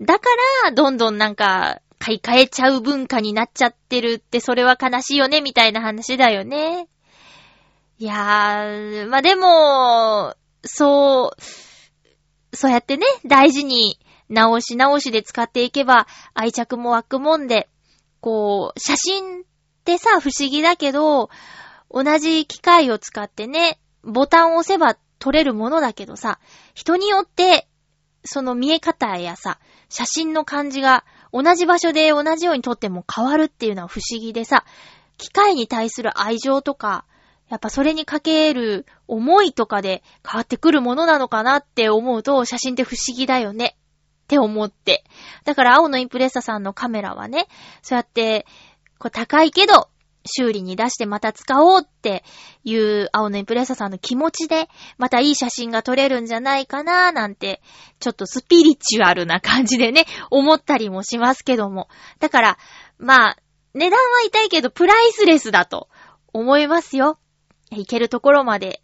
[0.00, 0.28] だか
[0.64, 6.88] ら、どんどんなんか、買い替えちゃう文化になっちゃってるって、それは悲しいよね、みたいな話だよね。
[7.98, 13.98] いやー、まあ、でも、そう、そうやってね、大事に
[14.28, 17.68] 直し直しで使っていけば愛着も湧くもんで、
[18.20, 19.44] こう、写真っ
[19.84, 21.30] てさ、不思議だけど、
[21.90, 26.40] 同じ機械を使ってね、ボタンを押せば撮れるものだけどさ、
[26.74, 27.68] 人によって、
[28.24, 34.64] その見え方やさ、写真の感じが同じ場所で同じように撮っても変わるっていうのは不思議でさ、
[35.18, 37.04] 機械に対する愛情とか、
[37.48, 43.76] やっぱそれにかける思いとかで変わってくるものなのかなって思うと、写真って不思議だよね。
[44.24, 45.04] って思って。
[45.44, 47.46] だから青のインプレッサさんのカメラはね、
[47.80, 48.44] そうやって、
[48.98, 49.88] こう高いけど、
[50.24, 52.24] 修理に出してまた使おうって
[52.64, 57.60] いう青のインプレッサさんの気持ちで、またいい写真が撮れるんじゃないかなーなんて、
[57.98, 61.88] ちょっとスピリチュアルな感じでね、 思ったりもしますけども。
[62.20, 62.58] だから、
[62.98, 63.36] まあ、
[63.74, 65.88] 値段は痛いけどプライスレスだと
[66.32, 67.18] 思いますよ。
[67.70, 68.81] いけるところまで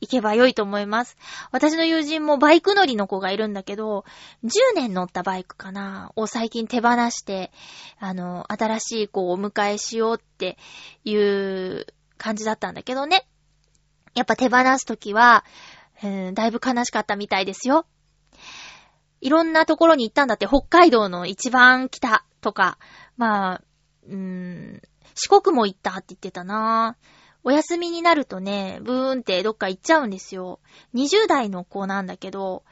[0.00, 1.16] 行けば良いと思います。
[1.52, 4.04] 私の友人もバイク乗りの子がいるんだけど、
[4.44, 7.50] 10年乗ったバイクかなを最近手放して、
[7.98, 10.58] あの、新しい子をお迎えしようって
[11.04, 11.86] いう
[12.18, 13.26] 感じだったんだけどね。
[14.14, 15.44] やっぱ手放すときは、
[16.02, 17.86] うん、だいぶ悲しかったみたいですよ。
[19.20, 22.78] いろんなところに行ったんだって、北海道の一番北とか、
[23.16, 23.62] まあ、
[24.06, 24.82] うーん、
[25.14, 27.15] 四国も行ったって言ってたなぁ。
[27.46, 30.58] お休みになるとね、ブーンってどっか行っちゃうんですよ。
[30.96, 32.64] 20代の子なんだけど、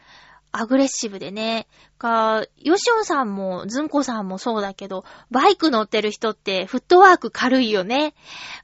[0.50, 1.68] アグレッシブでね。
[1.96, 8.14] か、ヨシオさんも、ズンコさんもそうだけど、バイク乗ってる人ってフットワーク軽いよね。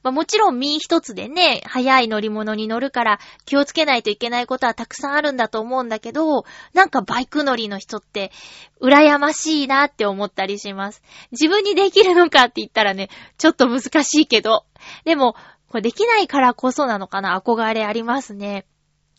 [0.03, 6.43] まあ、もちろん身一つでね、速い乗り物に乗るから気をつけないといけないことはたくさんあるんだと思うんだけど、
[6.73, 8.33] なんかバイク乗りの人って
[8.81, 11.01] 羨ましいなって思ったりします。
[11.31, 14.65] 自分にできるのかって言ったらね、ちょっと難しいけど。
[15.05, 15.35] でも、
[15.71, 17.39] これできないからこそなのかな？
[17.39, 18.65] 憧れありますね。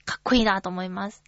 [0.05, 1.25] かっこいいなと思います。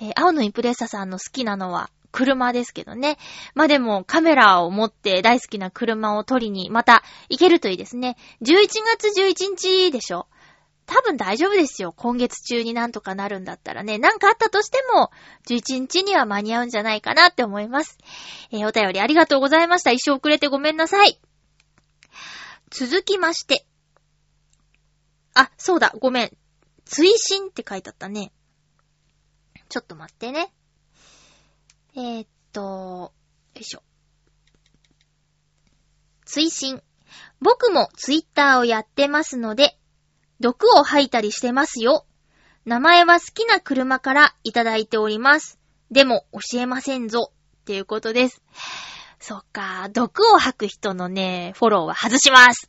[0.00, 3.18] えー、青のインプレッサさんの好きなのは、車ですけどね。
[3.54, 8.16] まあでもカメラを持って大好きな車を撮りにまた行けるといいですね。
[8.40, 10.28] 11月11日でしょ
[10.86, 11.92] 多分大丈夫ですよ。
[11.94, 13.98] 今月中になんとかなるんだったらね。
[13.98, 15.10] なんかあったとしても、
[15.46, 17.98] 11日には間に合うんじゃないかなって思います。
[18.50, 19.90] えー、お便りありがとうございました。
[19.90, 21.20] 一生遅れてごめんなさい。
[22.70, 23.67] 続きまして。
[25.38, 26.36] あ、そうだ、ごめん。
[26.84, 28.32] 追伸って書いてあったね。
[29.68, 30.52] ちょっと待ってね。
[31.94, 32.60] えー、っと、
[33.54, 33.82] よいしょ。
[36.24, 36.82] 追伸。
[37.40, 39.78] 僕もツイッターをやってますので、
[40.40, 42.04] 毒を吐いたりしてますよ。
[42.64, 45.60] 名前は好きな車からいただいております。
[45.92, 47.32] でも教えませんぞ。
[47.60, 48.42] っていうことです。
[49.20, 52.68] そっか、毒を吐く人のね、フォローは外します。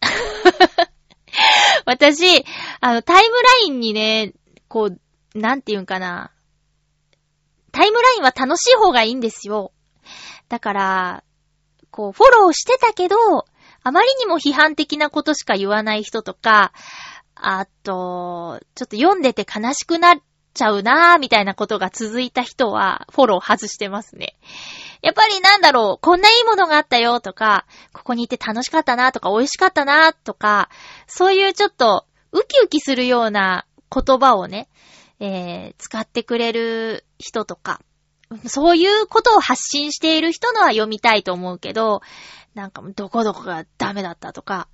[1.85, 2.45] 私、
[2.81, 4.33] あの、タイムラインにね、
[4.67, 6.31] こう、なんて言うんかな。
[7.71, 9.71] タイムラインは楽しい方がいいんですよ。
[10.47, 11.23] だから、
[11.91, 13.45] こう、フォローしてたけど、
[13.83, 16.73] あまりにも批判的なことしか言わない人とか、
[17.35, 20.17] あと、ちょっと読んでて悲しくなっ
[20.53, 24.35] ちゃうなーみたいなことが続いた人は、フォロー外してますね。
[25.01, 30.69] やっぱりなんだろう、こんないいものがあったよとか、ここに行って楽しかったなとか、美味しかったなとか、
[31.09, 34.69] そういうちょっと、ウキウキするような言葉をね、
[35.19, 37.81] えー、使ってくれる人とか、
[38.45, 42.03] そういうことを発信している人のは読みたいと思うけど、
[42.53, 44.67] なんかもうどこどこがダメだったとか、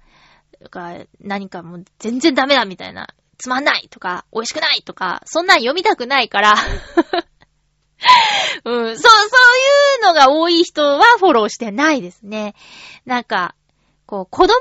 [0.70, 3.08] か何かもう全然ダメだみたいな、
[3.38, 6.56] つまんないとか、美味しくないとか、そんなん読みたくないから
[8.66, 12.56] うん、そう、そういうのが多い人はフォローしてないですね。
[13.06, 13.56] なんか、
[14.06, 14.54] こう、子供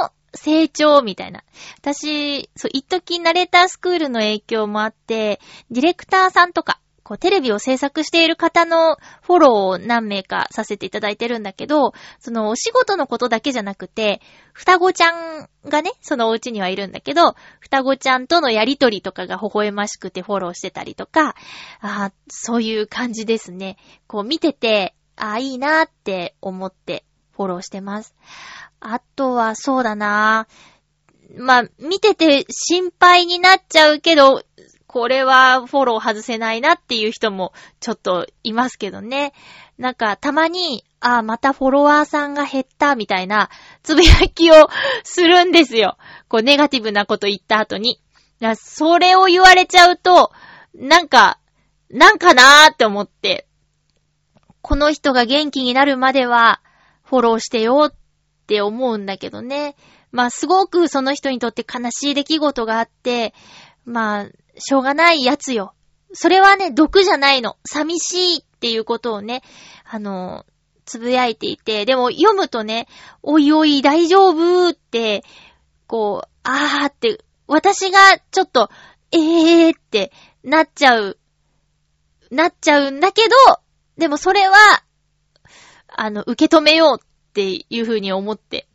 [0.00, 1.42] の成長みたいな。
[1.78, 14.20] 私、そう、一時ナレータースクールの影響もあって、ディレクターさんとか、こう、テレビを制作している方のフォローを何名かさせていただいてるんだけど、そのお仕事のことだけじゃなくて、
[14.52, 21.34] 双子ちゃんがね、そのお家にはいるんだけど、双子ちゃんとのやりとりとかが微笑ましくてフォローしてたりとか、
[21.80, 23.78] あそういう感じですね。
[24.06, 28.14] こう見てて、ああ、いいなーって思ってフォローしてます。
[28.80, 30.46] あとは、そうだな
[31.36, 34.42] まあ、見てて心配になっちゃうけど、
[34.86, 39.34] これはフォロー外せないなっていう人もちょっといますけどね。
[39.76, 43.50] なんか、たまに、ああ、またフォロワーさんが減ったみたいな、
[43.82, 44.68] つぶやきを
[45.04, 45.98] するんですよ。
[46.28, 48.00] こう、ネガティブなこと言った後に。
[48.56, 50.32] それを言われちゃうと、
[50.74, 51.38] なんか、
[51.90, 53.46] なんかなーって思って、
[54.62, 56.60] この人が元気になるまでは、
[57.02, 57.94] フォローしてよっ
[58.48, 59.76] って思うんだけどね。
[60.10, 63.34] まあ、すごくその人にとって悲しい出来事があって、
[63.84, 64.26] まあ、
[64.56, 65.74] しょうがないやつよ。
[66.14, 67.58] それはね、毒じゃないの。
[67.66, 69.42] 寂しいっていうことをね、
[69.84, 70.46] あの、
[70.86, 72.88] つぶやいていて、でも読むとね、
[73.22, 75.22] おいおい大丈夫って、
[75.86, 77.98] こう、あーって、私が
[78.30, 78.70] ちょっと、
[79.12, 80.10] えーって
[80.42, 81.18] なっちゃう、
[82.30, 83.36] なっちゃうんだけど、
[83.98, 84.56] でもそれは、
[85.88, 87.07] あの、受け止めようっ
[87.38, 88.66] っていうふうに思って、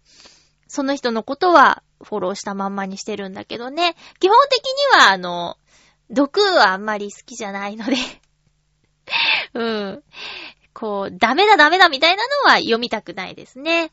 [0.70, 3.96] その人のことはフォローしたまんまにしてるんだけどね。
[4.20, 5.58] 基本的には、あの、
[6.10, 7.98] 毒はあんまり好きじゃないので
[9.54, 10.04] うん。
[10.74, 13.92] こう、ダメだダメだみたいなのは読みたくないですね。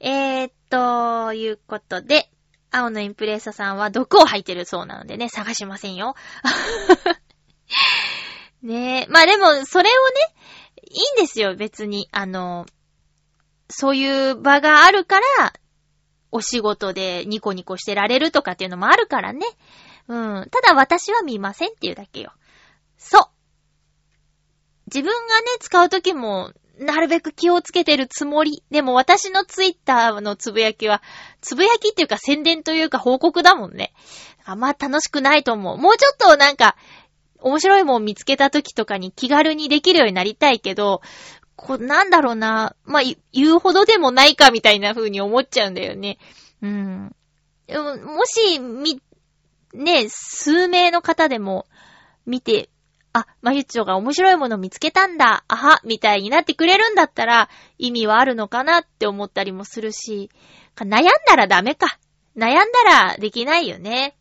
[0.00, 2.30] えー、っと、いうことで、
[2.70, 6.14] 青のインプレッサさんは毒を吐いてるそうなのでね、探しませんよ。
[8.62, 9.06] ねえ。
[9.10, 10.34] まあでも、それをね、
[10.82, 12.08] いいんですよ、別に。
[12.10, 12.66] あの、
[13.68, 15.52] そういう場があるから、
[16.32, 19.46] お仕事でニコニコしてられるとかっていうのもあるからね。
[20.08, 20.48] うん。
[20.50, 22.32] ただ私は見ませんっていうだけよ。
[22.96, 23.22] そう。
[24.86, 28.62] 自分がね、使うときも、なるべく気をつけてるつもり。
[28.70, 31.02] でも私のツイッターのつぶやきは、
[31.40, 33.92] つぶやきっていうか宣伝というか報告だもんね。
[34.44, 35.78] あんま楽しくないと思う。
[35.78, 36.76] もうちょっとなんか、
[37.40, 41.00] 面白いもん見つけた時とかに気軽にできるようになりたいけど、
[41.56, 42.76] こ、なんだろうな。
[42.84, 43.02] まあ、
[43.32, 46.18] 言うほどでもないかみたいな風に思っちゃうんだよね。
[46.62, 47.14] うん。
[47.68, 49.00] もし、み、
[49.74, 51.66] ね、数名の方でも
[52.26, 52.68] 見て、
[53.12, 57.48] あ、まゆっちょが面白いもの見つけたんだ、あは、みたいになってくれるんだったら
[57.78, 60.30] 意味はあるのかなって思ったりもするし、
[60.76, 61.98] 悩んだらダメか。
[62.36, 64.14] 悩んだらできないよね。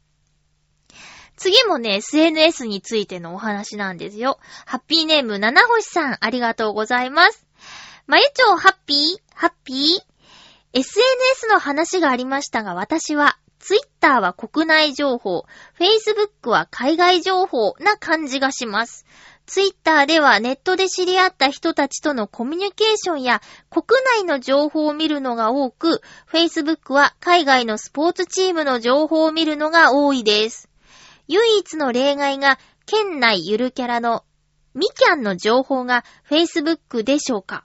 [1.38, 4.40] 次もね、SNS についてのお話なんですよ。
[4.66, 7.46] ハッピーネーム、七星さん、ありがとうございます。
[8.08, 9.22] まゆちょう、ハッピー？
[9.34, 9.78] ハッピー
[10.74, 15.46] ?SNS の話がありましたが、私は、ツイッターは国内情報、
[15.80, 19.06] Facebook は海外情報な感じがします。
[19.48, 30.70] ツイッターではネットで知り合った人たちとのコミュニケーションや国内の情報を見るのが多く、Facebook は海外のスポーツチームの情報を見るのが多いです。
[31.28, 34.24] 唯一の例外が、県内ゆるキャラの
[34.74, 37.64] ミキャンの情報が Facebook でしょうか？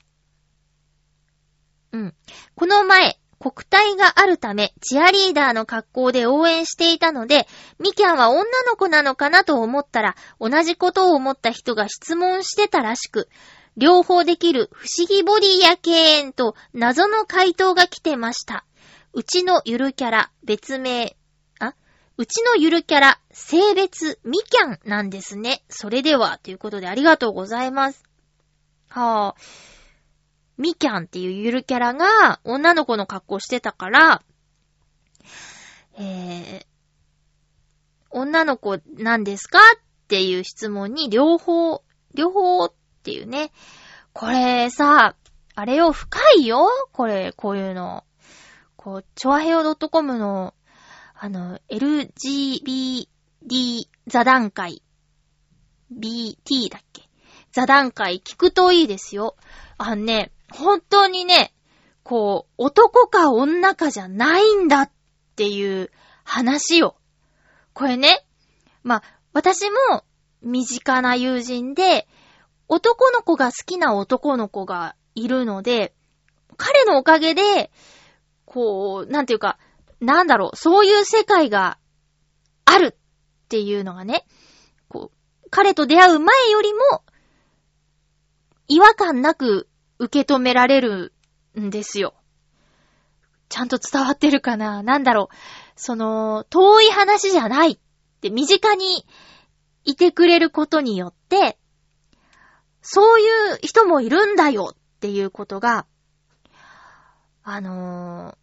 [1.92, 2.14] うん。
[2.54, 7.48] この前、国体があるため、チアリーダーの格好で応援していたので、
[7.78, 13.28] ミキャンは女の子なのかなと思ったら、同じことを思った人が質問してたらしく、
[13.76, 18.66] 両方できる不思議ボディやけーんと謎の回答が来てました。
[19.12, 21.16] うちのゆるキャラ、別名、
[22.20, 25.62] うちのゆるキャラ、性別、ミキャンなんですね。
[25.70, 28.04] それでは、ということでありがとうございます。
[28.90, 29.42] はぁ、
[30.58, 34.22] ミキャンっていうゆるキャラが女の子の格好してたから、
[35.96, 36.66] えー、
[38.10, 43.50] 女の子なんですかっていう質問に両方、両方っていうね。
[44.12, 45.16] これさ、
[45.54, 48.04] あれよ、深いよこれ、こういうの。
[48.76, 50.52] こう、チョアヘオ .com の、
[51.22, 53.06] あの、LGBT
[54.06, 54.82] 座談会。
[55.92, 57.02] BT だっけ？
[57.52, 59.36] 座談会聞くといいですよ。
[59.76, 61.52] あのね、本当にね、
[62.04, 64.90] こう、男か女かじゃないんだっ
[65.36, 65.90] ていう
[66.24, 66.96] 話を。
[67.74, 68.24] これね、
[68.82, 69.02] まあ、
[69.34, 70.04] 私も
[70.40, 72.08] 身近な友人で、
[72.66, 75.92] 男の子が好きな男の子がいるので、
[76.56, 77.70] 彼のおかげで、
[78.46, 79.58] こう、なんていうか、
[80.00, 81.78] なんだろう、そういう世界が
[82.64, 84.26] あるっていうのがね、
[84.88, 86.80] こう、彼と出会う前よりも、
[88.68, 91.12] 違和感なく受け止められる
[91.58, 92.14] んですよ。
[93.48, 94.84] ちゃんと伝わってるかな？
[94.84, 95.34] なんだろう。
[95.74, 97.78] その、遠い話じゃないっ
[98.20, 99.04] て身近に
[99.84, 101.58] いてくれることによって、
[102.80, 103.24] そうい
[103.54, 105.86] う人もいるんだよっていうことが、
[107.42, 108.38] あの、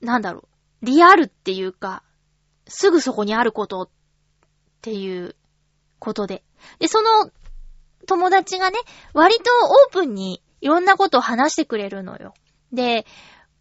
[0.00, 0.48] なんだろ
[0.82, 0.86] う。
[0.86, 2.02] リアルっていうか、
[2.66, 3.88] すぐそこにあることっ
[4.82, 5.34] ていう
[5.98, 6.44] ことで。
[6.78, 7.30] で、その
[8.06, 8.78] 友達がね、
[9.12, 9.42] 割と
[9.88, 12.34] オープンにいろんなことを話してくれるのよ。
[12.72, 13.06] で、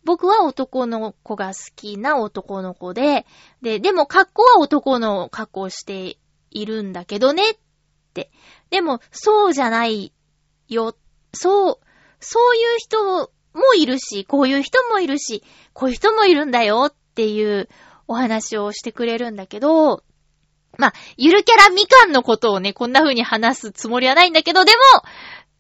[0.03, 3.25] 僕は男の子が好きな男の子で、
[3.61, 6.17] で、でも格好は男の格好して
[6.49, 7.57] いるんだけどねっ
[8.13, 8.31] て。
[8.69, 10.13] でも、そうじゃない
[10.69, 10.95] よ。
[11.33, 11.79] そう、
[12.19, 15.43] そういう人もいるし、こういう人もいるし、
[15.73, 17.67] こういう人もいるんだよっていう
[18.07, 20.03] お話をしてくれるんだけど、
[20.77, 24.77] まあ、ゆるキャラみかんのことをね、こんな風に話すつもりはないんだけど、でも、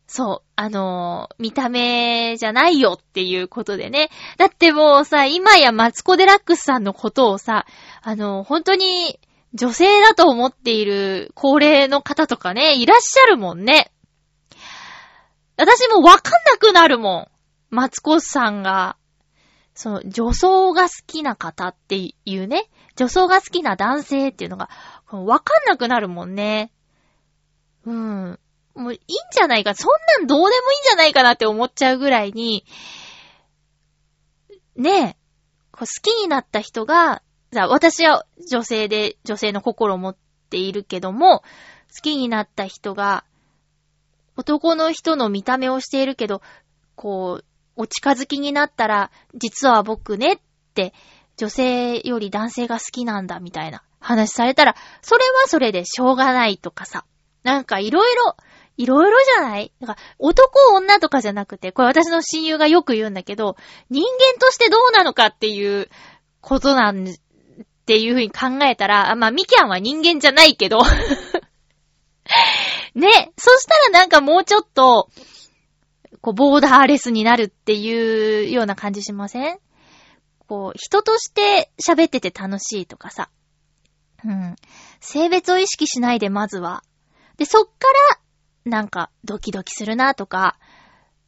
[0.07, 4.09] そう、あのー見た目じゃないよっていうことでね。
[4.37, 7.65] だってもうさ、今やマツコデラックスさんのことをさ、
[8.01, 9.19] あのー本当に
[9.53, 13.91] 女性だと思っている高齢の方とかね、いらっしゃるもんね。
[15.57, 17.36] 私もわかんなくなるもん。
[17.69, 18.97] マツコさんが、
[19.73, 24.69] その、女装が好きな方っていうね、女装が好きな男性っていうのが、
[25.11, 26.71] わかんなくなるもんね。
[27.85, 28.39] うん。
[28.75, 29.73] もういいんじゃないか。
[29.73, 30.51] そんなんどうでもいいん
[30.83, 32.65] じゃないかなって思っちゃうぐらいに、
[34.75, 35.17] ねえ、
[35.71, 40.17] こう好きになった人が、じゃあ私は女性で女性の心を持っ
[40.49, 43.23] ているけども、好きになった人が、
[44.35, 46.41] 男の人の見た目をしているけど、
[46.95, 47.45] こう、
[47.77, 50.39] お近づきになったら、実は僕ねっ
[50.73, 50.93] て、
[51.37, 57.05] 女性より男性が好きなんだみたいな話されたら、それはそれでしょうがないとかさ。
[57.43, 58.35] なんかいろいろ、
[58.77, 59.71] いろいろじゃない？
[59.79, 63.55] だか男女とかじゃなくて、これ私の親友がよく言うんだけど、
[63.89, 65.89] 人間としてどうなのかっていう
[66.41, 67.13] ことなんっ
[67.85, 70.79] ていうふうに考えたら、あまあ、ミキャンは人間じゃないけど。
[72.95, 75.09] ね、そしたらなんかもうちょっと、
[76.21, 79.59] こう、ボーダーレスになるっていうような感じしません？
[80.47, 83.29] こう、人として喋ってて楽しいとかさ。
[84.25, 84.55] うん。
[84.99, 86.83] 性別を意識しないで、まずは。
[87.37, 87.71] で、そっか
[88.65, 90.57] ら、なんか、ドキドキするなとか、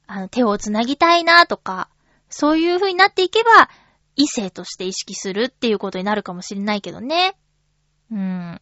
[0.07, 1.89] あの、手をつなぎたいなとか、
[2.29, 3.69] そういう風になっていけば、
[4.15, 7.37] 異性として意識するっていうことになるかもしれないけどね。
[8.11, 8.61] うん。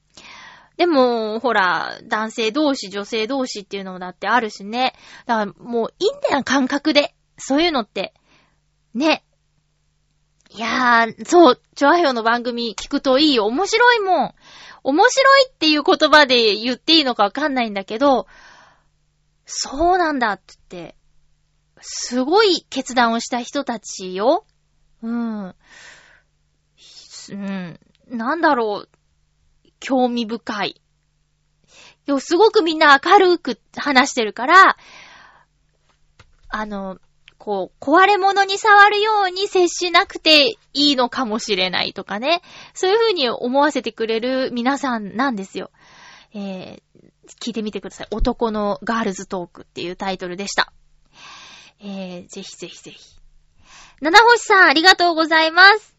[0.78, 4.94] でも、ほら、男性同士、女性同士っていうのもだってあるしね。
[5.26, 7.16] だからもういいんだよ、感覚で。
[7.38, 8.14] そういうのって。
[8.94, 9.24] ね。
[10.50, 13.46] いやー、そう、チョアヘヨの番組聞くといいよ。
[13.48, 14.36] 面白いもん。
[14.84, 18.28] 面白いっていう言葉で言っていいのかわかんないんだけど、
[19.46, 20.96] そうなんだってって、
[21.82, 24.46] すごい決断をした人たちよ。
[25.02, 25.56] うん。
[27.30, 27.80] うん。
[28.08, 28.97] なんだろう。
[29.80, 30.82] 興味深い。
[32.06, 34.78] でもすごくみんな明るく話してるから、
[36.50, 37.00] あの、
[37.38, 42.42] こう、壊れ物に触るように接しなくていいのかもしれないとかね。
[42.74, 45.72] そういう風に思わせてくれる皆さんなんですよ。
[46.34, 46.82] えー、
[47.42, 48.08] 聞いてみてください。
[48.12, 50.74] 男のガールズトークっていうタイトルでした。
[51.80, 53.18] えー、ぜひぜひぜひ。
[54.02, 55.96] 七星さん、ありがとうございます。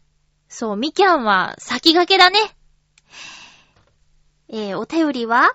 [0.49, 2.39] そう、みきゃんは先駆けだね。
[4.51, 5.51] えー、お便りは？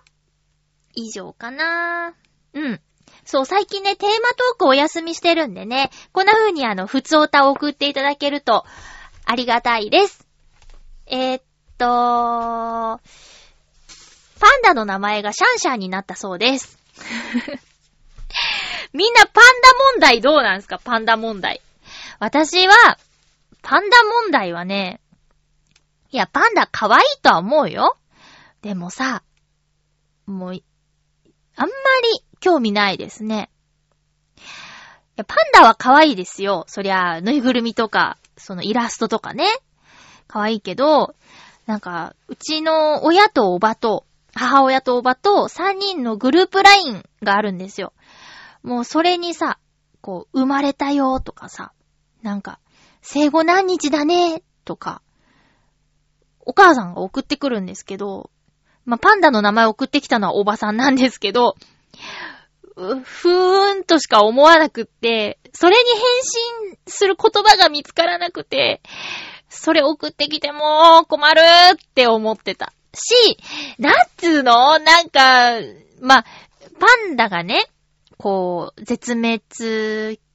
[0.95, 2.15] 以上かな
[2.53, 2.81] うん。
[3.25, 8.65] そう、最近ね、テーマトークお休みしてるんでね、こんな風にあの、普通おたを送っていただけると、
[9.25, 10.27] ありがたいです。
[11.07, 11.43] えー、っ
[11.79, 12.99] と、パ
[14.59, 16.79] ンダの名前がシャンシャンになったそうです。
[18.93, 20.79] みんなパンダ問題どうなんすか？
[20.79, 21.61] パンダ問題。
[22.21, 22.75] 私は、
[23.63, 25.01] パンダ問題はね、
[26.11, 27.97] いや、パンダ可愛いとは思うよ。
[28.65, 29.23] でもさ、
[30.25, 30.51] もう、
[31.55, 31.75] あんま
[32.15, 33.51] り興味ないですね。
[35.19, 36.65] パンダは可愛いですよ。
[36.67, 39.45] そりゃ、ぬいぐるみとか、そのイラストとかね。
[40.29, 41.15] 可愛いけど、
[41.67, 47.93] なんか、うちの親とおばと、母親とおばと3人のグループラインがあるんですよ。
[48.63, 49.59] もうそれにさ、
[50.01, 51.75] こう、生まれたよとかさ、
[52.23, 52.61] なんか、
[53.03, 55.03] 生後何日だねとか、
[56.47, 58.31] お母さんが送ってくるんですけど、
[58.85, 61.57] まあ、パンダの名前を送ってきたのはおばさんなんですけど、
[62.77, 66.01] ふーんとしか思わなくって、それに返
[66.73, 68.83] 信する言葉が見つからなくて、
[69.49, 71.41] それ送ってきても困る
[71.75, 72.73] って思ってた。
[72.93, 73.39] し、
[73.79, 74.79] なんつうの？
[74.79, 75.61] なんか、
[76.01, 76.25] まあ、
[76.79, 77.65] パンダがね、
[78.19, 79.41] こう、絶滅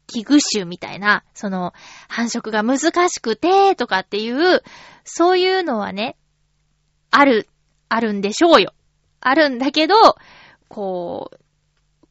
[0.08, 1.74] 危惧種みたいな、その、
[2.08, 4.64] 繁殖が難しくて、とかっていう、
[5.04, 6.18] そういうのはね、
[7.12, 7.48] ある、
[7.90, 8.74] あるんでしょうよ。
[9.22, 9.96] あるんだけど、
[10.68, 11.38] こう、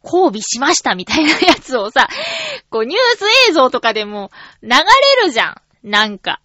[0.05, 2.09] 交尾しましたみたいなやつをさ、
[2.70, 4.31] こうニュース映像とかでも
[4.62, 5.62] 流れるじゃん。
[5.83, 6.41] なんか。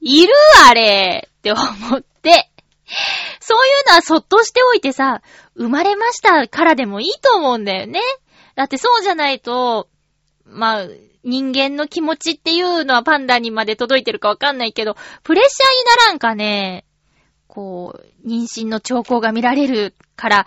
[0.00, 0.32] いる
[0.68, 1.62] あれって思
[1.98, 2.50] って。
[3.40, 5.22] そういうのはそっとしておいてさ、
[5.56, 8.00] 生まれましたからでもいいと思うんだよね。
[8.54, 9.88] だってそうじゃないと、
[10.44, 10.86] まあ、
[11.24, 16.84] 人間の気持ちっていうのはパンダにまで届いてるかわかんないけど、プレッシャーにならんかね、
[17.54, 20.46] こう、妊娠の兆候が見られるから、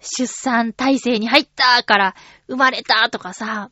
[0.00, 2.14] 出産体制に入ったから、
[2.48, 3.70] 生まれたとかさ、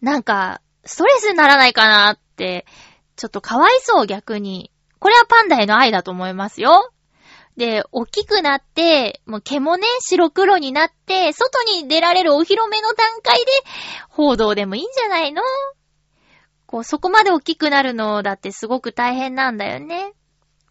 [0.00, 2.64] なんか、ストレスにならないかなって、
[3.16, 4.72] ちょっとかわいそう逆に。
[4.98, 6.90] これはパンダへの愛だと思いますよ。
[7.58, 13.50] で、大きくなって、もう毛もね、白黒になって、外に出られるお披露目の段階で、
[14.08, 15.42] 報道でもいいんじゃないの？
[16.64, 20.14] こう、そこまで大きくなるのだってすごく大変なんだよね。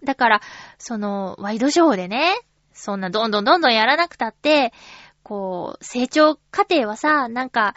[0.03, 0.41] だから、
[0.77, 2.39] その、ワイドショーでね、
[2.73, 4.73] そんなどんどんどんどんやらなくたって、
[5.23, 7.75] こう、成長過程はさ、なんか、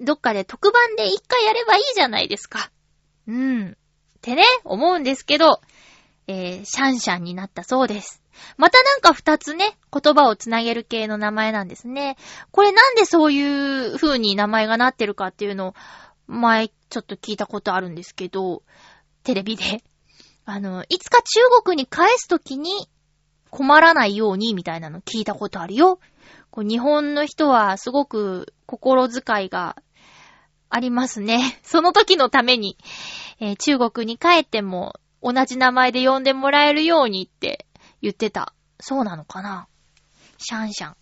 [0.00, 2.70] どっかで特番で一回やればいいじゃないですか。
[3.26, 3.70] うん。
[3.70, 3.74] っ
[4.20, 5.60] てね、思うんですけど、
[6.26, 8.22] えー、シャンシャンになったそうです。
[8.56, 12.16] またなんか二つね、言葉をつなげる系の名前なんですね。
[12.50, 15.74] これなんでそういう風に名前がなってるかっていうのを、
[16.26, 18.62] 前ちょっと聞いたことあるんですけど、
[19.24, 19.82] テレビで。
[20.52, 22.86] あの、いつか中国に返すときに
[23.48, 25.98] 困らないようにみたいなの聞いたことあるよ。
[26.50, 29.76] こう日本の人はすごく心遣いが
[30.68, 31.58] ありますね。
[31.64, 32.76] その時のために、
[33.40, 37.64] えー中国に帰っても同じ名前で呼んでもらえるようにって
[38.02, 38.52] 言ってた。
[38.78, 39.68] そうなのかな？
[40.36, 40.96] シャンシャン。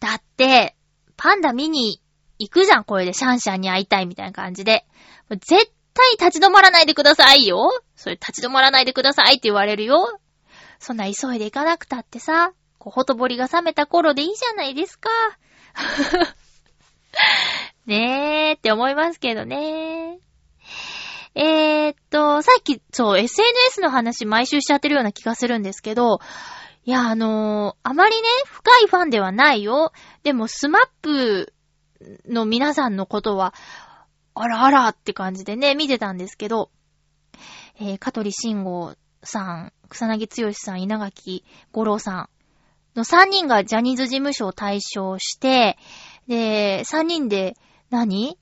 [0.00, 0.74] だって、
[1.16, 2.02] パンダ見に
[2.40, 4.84] 行くじゃん、これでシャンシャンに会いたいみたいな感じで。
[5.30, 7.70] 絶対立ち止まらないでくださいよ。
[7.96, 10.20] それ立ち止まらないでくださいって言われるよ。
[10.78, 15.08] そんな急いで行かなくたってさ、こう、ほとぼりが冷めた頃でいいじゃないですか。
[17.86, 20.18] ねーって思いますけどね。
[21.34, 26.18] えー、っと、さっき、そう、SNS の話毎週しちゃってるような気がするんですけど、
[26.84, 29.92] いや、あのーあまりね、深いファンではないよ。
[30.22, 31.52] でも、スマップ
[32.28, 33.54] の皆さんのことは、
[34.38, 36.70] あらあらって感じでね、見てたんですけど、
[37.80, 42.28] えー、香取慎吾さん、草薙剛さん、稲垣五郎さん
[42.94, 45.78] の3人がジャニーズ事務所を対象して、
[46.28, 47.56] で、3人で
[47.88, 48.38] 何、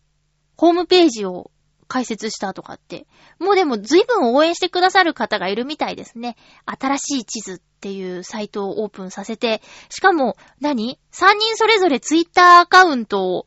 [0.57, 1.53] ホームページを
[1.87, 3.07] 開設したとかって。
[3.39, 6.37] もうでも随分応援してくださる方がいるみたいですね。
[6.67, 13.47] 新しい地図っていうサイトをオープンさせて、しかも何、?3 人それぞれツイッターアカウントを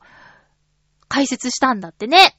[1.08, 2.38] 開設したんだってね。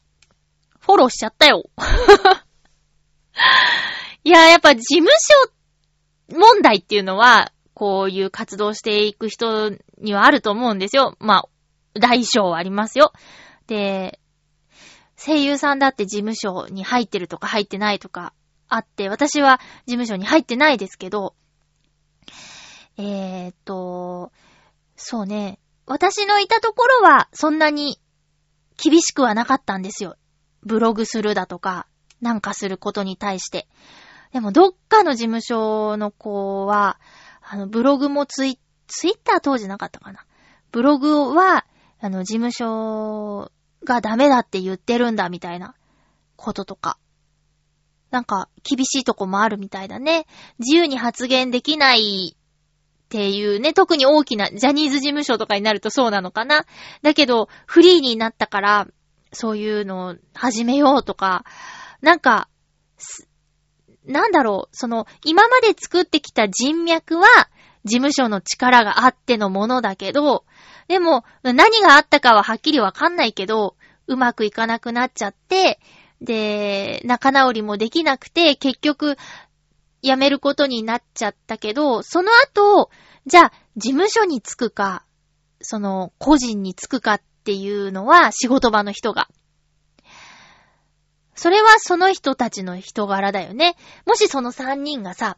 [0.80, 1.64] フォローしちゃったよ。
[4.24, 11.16] いや、やっぱ事務所問題っていうのは、こういう活動していく人にはあると思うんですよ。
[11.20, 11.48] まあ、
[11.98, 13.12] 大小はありますよ。
[13.66, 14.20] で、
[15.16, 18.32] 声優さんだって事務所に入ってるとか入ってないとか
[18.68, 21.34] あって、私は事務所に入ってないですけど、
[22.96, 24.32] えーっと、
[24.96, 28.00] そうね、私のいたところはそんなに
[28.78, 30.16] 厳しくはなかったんですよ。
[30.62, 31.86] ブログするだとか、
[32.20, 33.68] なんかすることに対して。
[34.32, 36.98] でも、どっかの事務所の子は、
[37.42, 40.24] あの、ブログもツイ、ツイッター当時なかったかな。
[40.70, 41.66] ブログは、
[42.00, 43.50] あの、事務所
[43.84, 45.74] がダメだって言ってるんだ、みたいな
[46.36, 46.98] こととか。
[48.10, 50.26] なんか、厳しいとこもあるみたいだね。
[50.58, 52.37] 自由に発言できない
[53.08, 56.66] っていうね、特に大きな、ジャニーズ事務所とかになるとそうなのかな。
[57.00, 58.86] だけど、フリーになったから、
[59.32, 61.46] そういうのを始めようとか、
[62.02, 62.48] なんか、
[64.04, 67.26] なんだろう、その、今まで作ってきた人脈は、
[67.84, 70.44] 事務所の力があってのものだけど、
[70.86, 75.80] でも、何があったかははっきりわかんないけど、うまくいかなくなっちゃって、
[76.20, 79.16] で、仲直りもできなくて、結局、
[80.02, 82.90] 辞めることになっちゃったけど、その後、
[83.26, 85.04] じゃあ、事務所に着くか、
[85.60, 89.28] その、個人に着くかっていうのは、仕事場の人が。
[91.34, 93.76] それはその人たちの人柄だよね。
[94.06, 95.36] もしその三人がさ、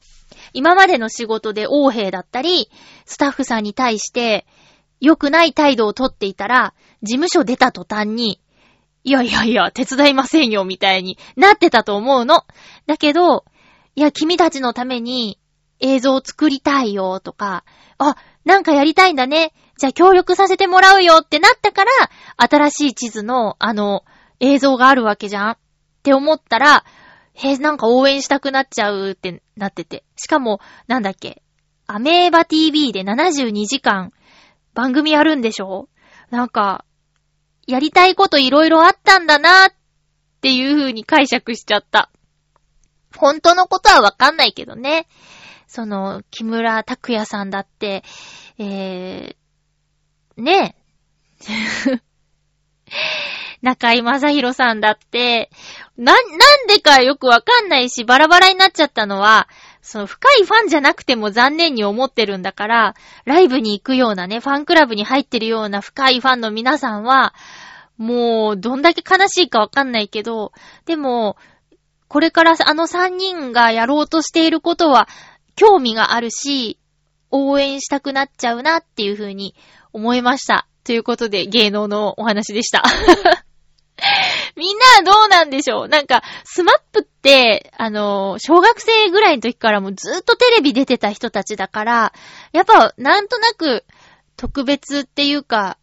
[0.54, 2.70] 今までの仕事で横兵だったり、
[3.04, 4.46] スタッフさんに対して
[5.00, 8.40] 良くない態度をとっていたら、事務所出た途端に、
[9.04, 12.44] いやいやいや、手伝いませんよ、みたいになってたと思うの。
[12.86, 13.44] だけど、
[13.94, 15.38] いや、君たちのために
[15.80, 17.64] 映像を作りたいよ、とか、
[17.98, 19.52] あ、なんかやりたいんだね。
[19.76, 21.90] じゃあ協力させてもらうよってなったから、
[22.36, 24.04] 新しい地図の、あの、
[24.40, 25.50] 映像があるわけじゃん。
[25.52, 25.58] っ
[26.02, 26.84] て思ったら、
[27.34, 30.04] へなんか応援したくなっちゃうってなってて。
[30.16, 31.42] しかも、なんだっけ、
[31.86, 34.12] アメーバ TV で72時間
[34.74, 35.88] 番組やるんでしょ？
[36.30, 36.84] なんか、
[37.66, 39.72] やりたいこといろいろあったんだなっ
[40.40, 42.10] ていう風に解釈しちゃった。
[43.16, 45.06] 本当のことはわかんないけどね。
[45.66, 48.02] その、木村拓也さんだって、
[48.58, 50.74] えー、ね
[51.40, 52.00] え。
[53.62, 55.50] 中井正宏さんだって、
[55.96, 59.48] な、なんでかよくわかんないし、バラバラになっちゃったのは、
[59.82, 62.94] その深いファンじゃなくても残念に思ってるんだから、
[63.24, 67.34] ライブに行くようなね、ファンクラブに入ってるような深いファンの皆さんは、
[67.96, 70.52] もう、どんだけ悲しいかわかんないけど、
[70.86, 71.36] でも、
[72.10, 75.08] これからあの三人がやろうとしていることは、
[75.54, 76.76] 興味があるし、
[77.30, 79.54] 応援したくなっちゃうなっていうふうに
[79.92, 80.66] 思いました。
[80.82, 82.82] ということで、芸能のお話でした。
[84.56, 85.88] みんなはどうなんでしょう？
[85.88, 92.12] なんか、スマップって、あの、小学生ぐらいの時からもずっとテレビ出てた人たちだから、
[92.50, 93.84] やっぱ、なんとなく、
[94.36, 95.78] 特別っていうか、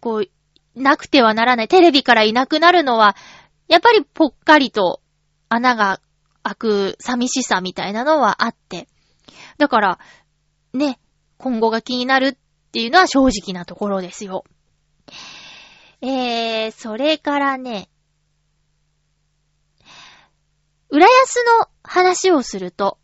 [0.00, 1.68] こう、なくてはならない。
[1.68, 3.16] テレビからいなくなるのは、
[3.66, 5.00] やっぱりぽっかりと
[5.48, 6.00] 穴が
[6.42, 8.88] 開く寂しさみたいなのはあって。
[9.58, 9.98] だから、
[10.72, 10.98] ね、
[11.38, 12.36] 今後が気になるっ
[12.72, 14.44] ていうのは正直なところですよ。
[16.00, 17.88] えー、それからね、
[20.88, 22.98] 浦安の話をすると、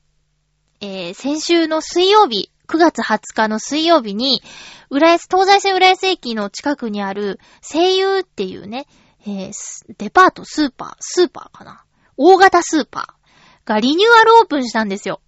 [0.81, 4.43] えー、先週の水曜日、9月20日の水曜日に、
[4.89, 8.87] 浦安、東西線浦安駅の近くにある、声優っていうね、
[9.27, 9.53] えー、
[9.99, 11.85] デパート、スーパー、スーパーかな
[12.17, 15.21] 大型スーパーがリニューアルオープンしたんですよ。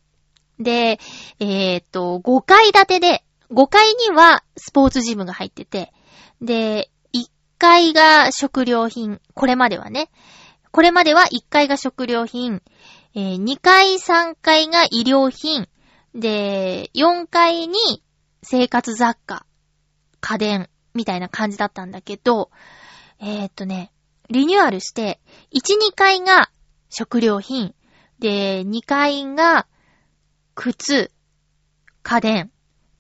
[0.59, 0.99] で、
[1.41, 5.93] えー、っと、5階建てで、5階にはスポーツジムが入ってて、
[6.41, 7.26] で、1
[7.59, 10.11] 階が食料品、これまではね。
[10.70, 12.62] これまでは1階が食料品、
[13.14, 15.68] えー、2階、3階が医療品、
[16.14, 18.03] で、4階に
[18.43, 19.47] 生活雑貨、
[20.20, 22.51] 家電、みたいな感じだったんだけど、
[23.20, 23.93] えー、っとね、
[24.30, 25.20] リニューアルして、
[25.53, 26.51] 1、2階が
[26.95, 27.74] 食料品、
[28.20, 29.66] で、2階が
[30.55, 31.11] 靴、
[32.03, 32.53] 家電、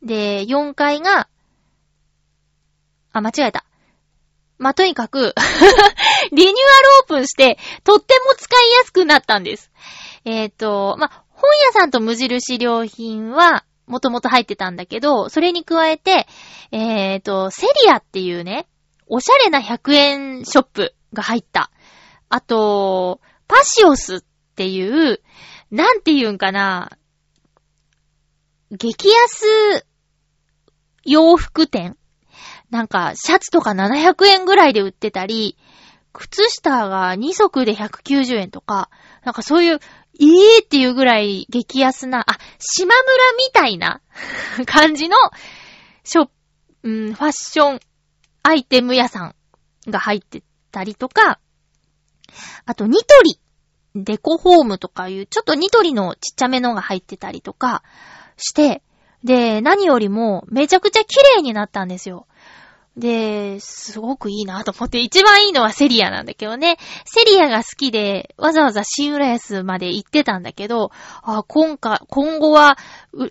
[0.02, 1.28] で、4階が、
[3.12, 3.64] あ、間違えた。
[4.58, 5.34] まあ、とにかく
[6.32, 6.54] リニューアル
[7.02, 9.70] オープンして、とっても使いやすくなったんです。
[10.24, 16.26] えっ、ー、と、まあ、本屋さんと無印良品は、もともと入ってたんだけど、それに加えて、
[16.72, 18.66] えっ、ー、と、セリアっていうね、
[19.06, 21.70] おしゃれな100円ショップが入った。
[22.28, 23.20] あと、
[23.54, 24.20] パシオスっ
[24.56, 25.20] ていう、
[25.70, 26.98] なんて言うんかな、
[28.72, 29.86] 激安
[31.04, 31.96] 洋服店。
[32.70, 35.56] なんか、シャツとか700円ぐらいで売ってたり、
[36.12, 38.90] 靴下が2足で190円とか、
[39.22, 39.78] なんかそういう
[40.18, 40.26] え
[40.58, 43.04] え、っていうぐらい激安な、あ、島村
[43.38, 44.00] みたいな
[44.66, 45.16] 感じの、
[46.02, 46.32] ショップ、
[46.82, 47.80] うん、ファッション
[48.42, 49.36] アイテム屋さん
[49.88, 50.42] が入って
[50.72, 51.38] たりとか、
[52.66, 53.38] あとニトリ、
[53.94, 57.82] デコホームとかいう、ちょっとニトリのちっちゃめのが入ってたりとか
[58.36, 58.82] して、
[59.22, 62.26] で、何よりもめちゃくちゃ綺麗になったんですよ。
[62.96, 66.76] で、すごくいいなと思って、一番いいのはセリアなんだけどね。
[67.04, 70.92] セリアが好きで、わざわざ新浦安まで行ってたんだけど、
[71.22, 72.78] あ今回、今後は、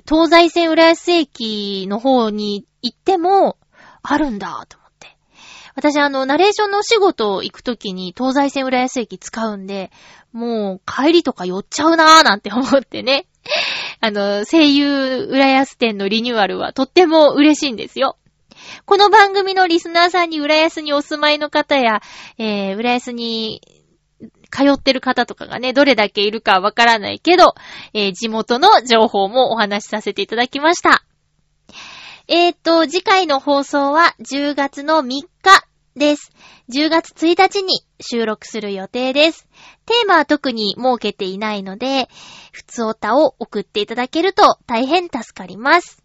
[0.08, 3.58] 東西線浦安駅の方に行っても、
[4.02, 4.83] あるんだ、と。
[5.76, 9.92] 私、あの、ナレーションのお仕事を行くときに東西線浦安駅使うんで、
[10.32, 13.26] もう帰りとか寄っちゃうなーなんて思ってね。
[14.00, 18.18] あの、声優浦安店のリニューアルはとっても嬉しいんですよ。
[18.86, 22.02] この番組のリスナーさんに浦安にお住まいの方や、
[22.38, 23.62] えー、浦安に
[24.52, 27.56] 通ってる方とかがね、どれだけいるかわからないけど、
[27.94, 31.04] えー、地元の情報もお話しさせていただきました。
[32.30, 35.28] えーと、次回の放送は10月の3日
[35.98, 36.32] です。
[36.70, 39.46] 10月1日に収録する予定です。
[39.86, 42.08] テーマは特に設けていないので、
[42.54, 46.02] 普通歌を送っていただけると大変助かります。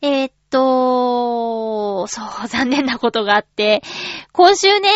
[0.00, 3.82] えー、っと、そう、残念なことがあって、
[4.30, 4.90] 今週ね、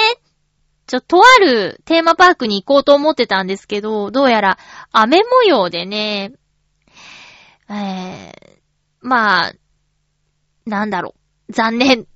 [0.86, 4.58] ちょ、とあるテーマパークに行こうと思ってたんですけど、どうやら
[4.92, 6.34] 雨模様でね、
[7.68, 8.32] えー、
[9.00, 9.52] まあ、
[10.66, 11.14] なんだろ
[11.48, 11.52] う。
[11.52, 12.06] 残念。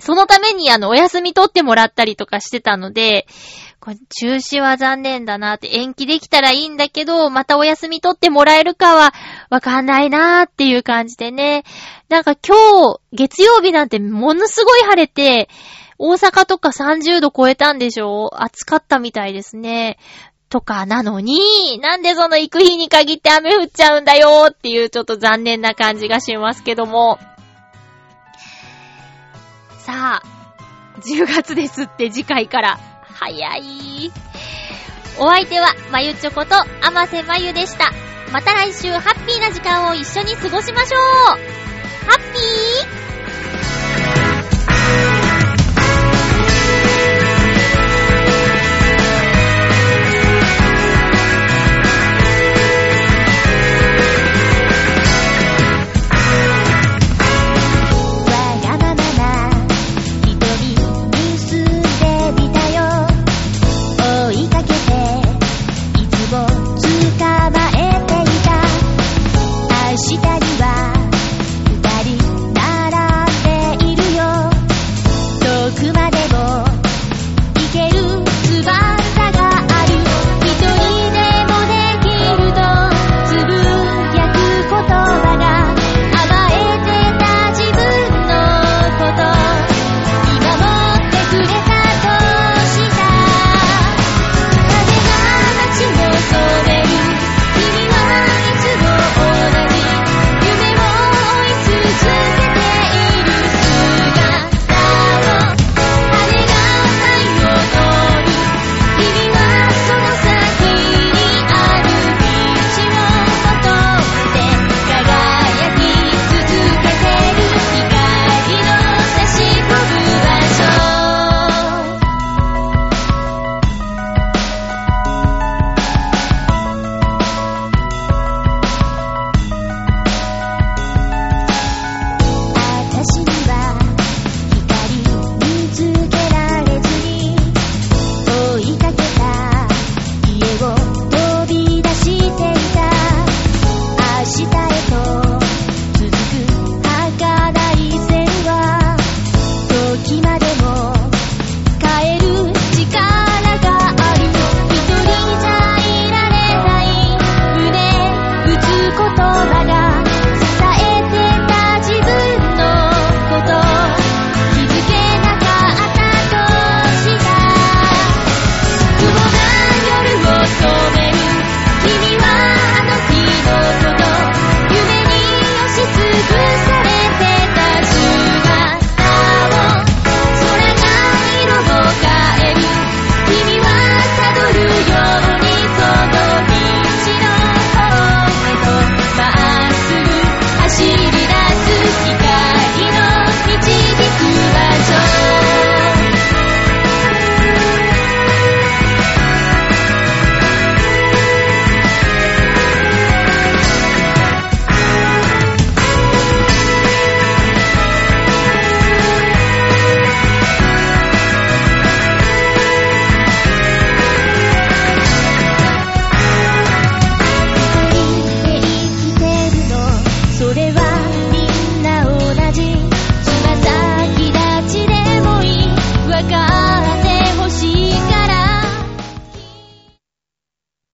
[0.00, 3.26] そのためにあの、お休み取ってもらったりとかしてたので、
[3.80, 9.12] これ中止は残念だなって、延期できたらいいんだけど、またお休み取ってもらえるかは
[9.50, 11.64] わかんないなーっていう感じでね。
[12.08, 12.56] なんか今
[12.92, 15.48] 日、月曜日なんてものすごい晴れて、
[15.98, 18.30] 大阪とか30度超えたんでしょ？
[18.40, 19.98] 暑かったみたいですね。
[20.48, 27.18] とかなのに、なんでその行く日に限って雨降っちゃうんだよっていうちょっと残念な感じがしますけども。
[29.88, 30.22] さあ、
[31.00, 32.78] 10月ですって次回から。
[33.04, 34.12] 早い。
[35.18, 37.90] お相手は、まゆちょこと、あませまゆでした。
[38.30, 41.36] また来週、ハッピーな時間を一緒に過ごしましょうハ
[42.18, 43.87] ッピー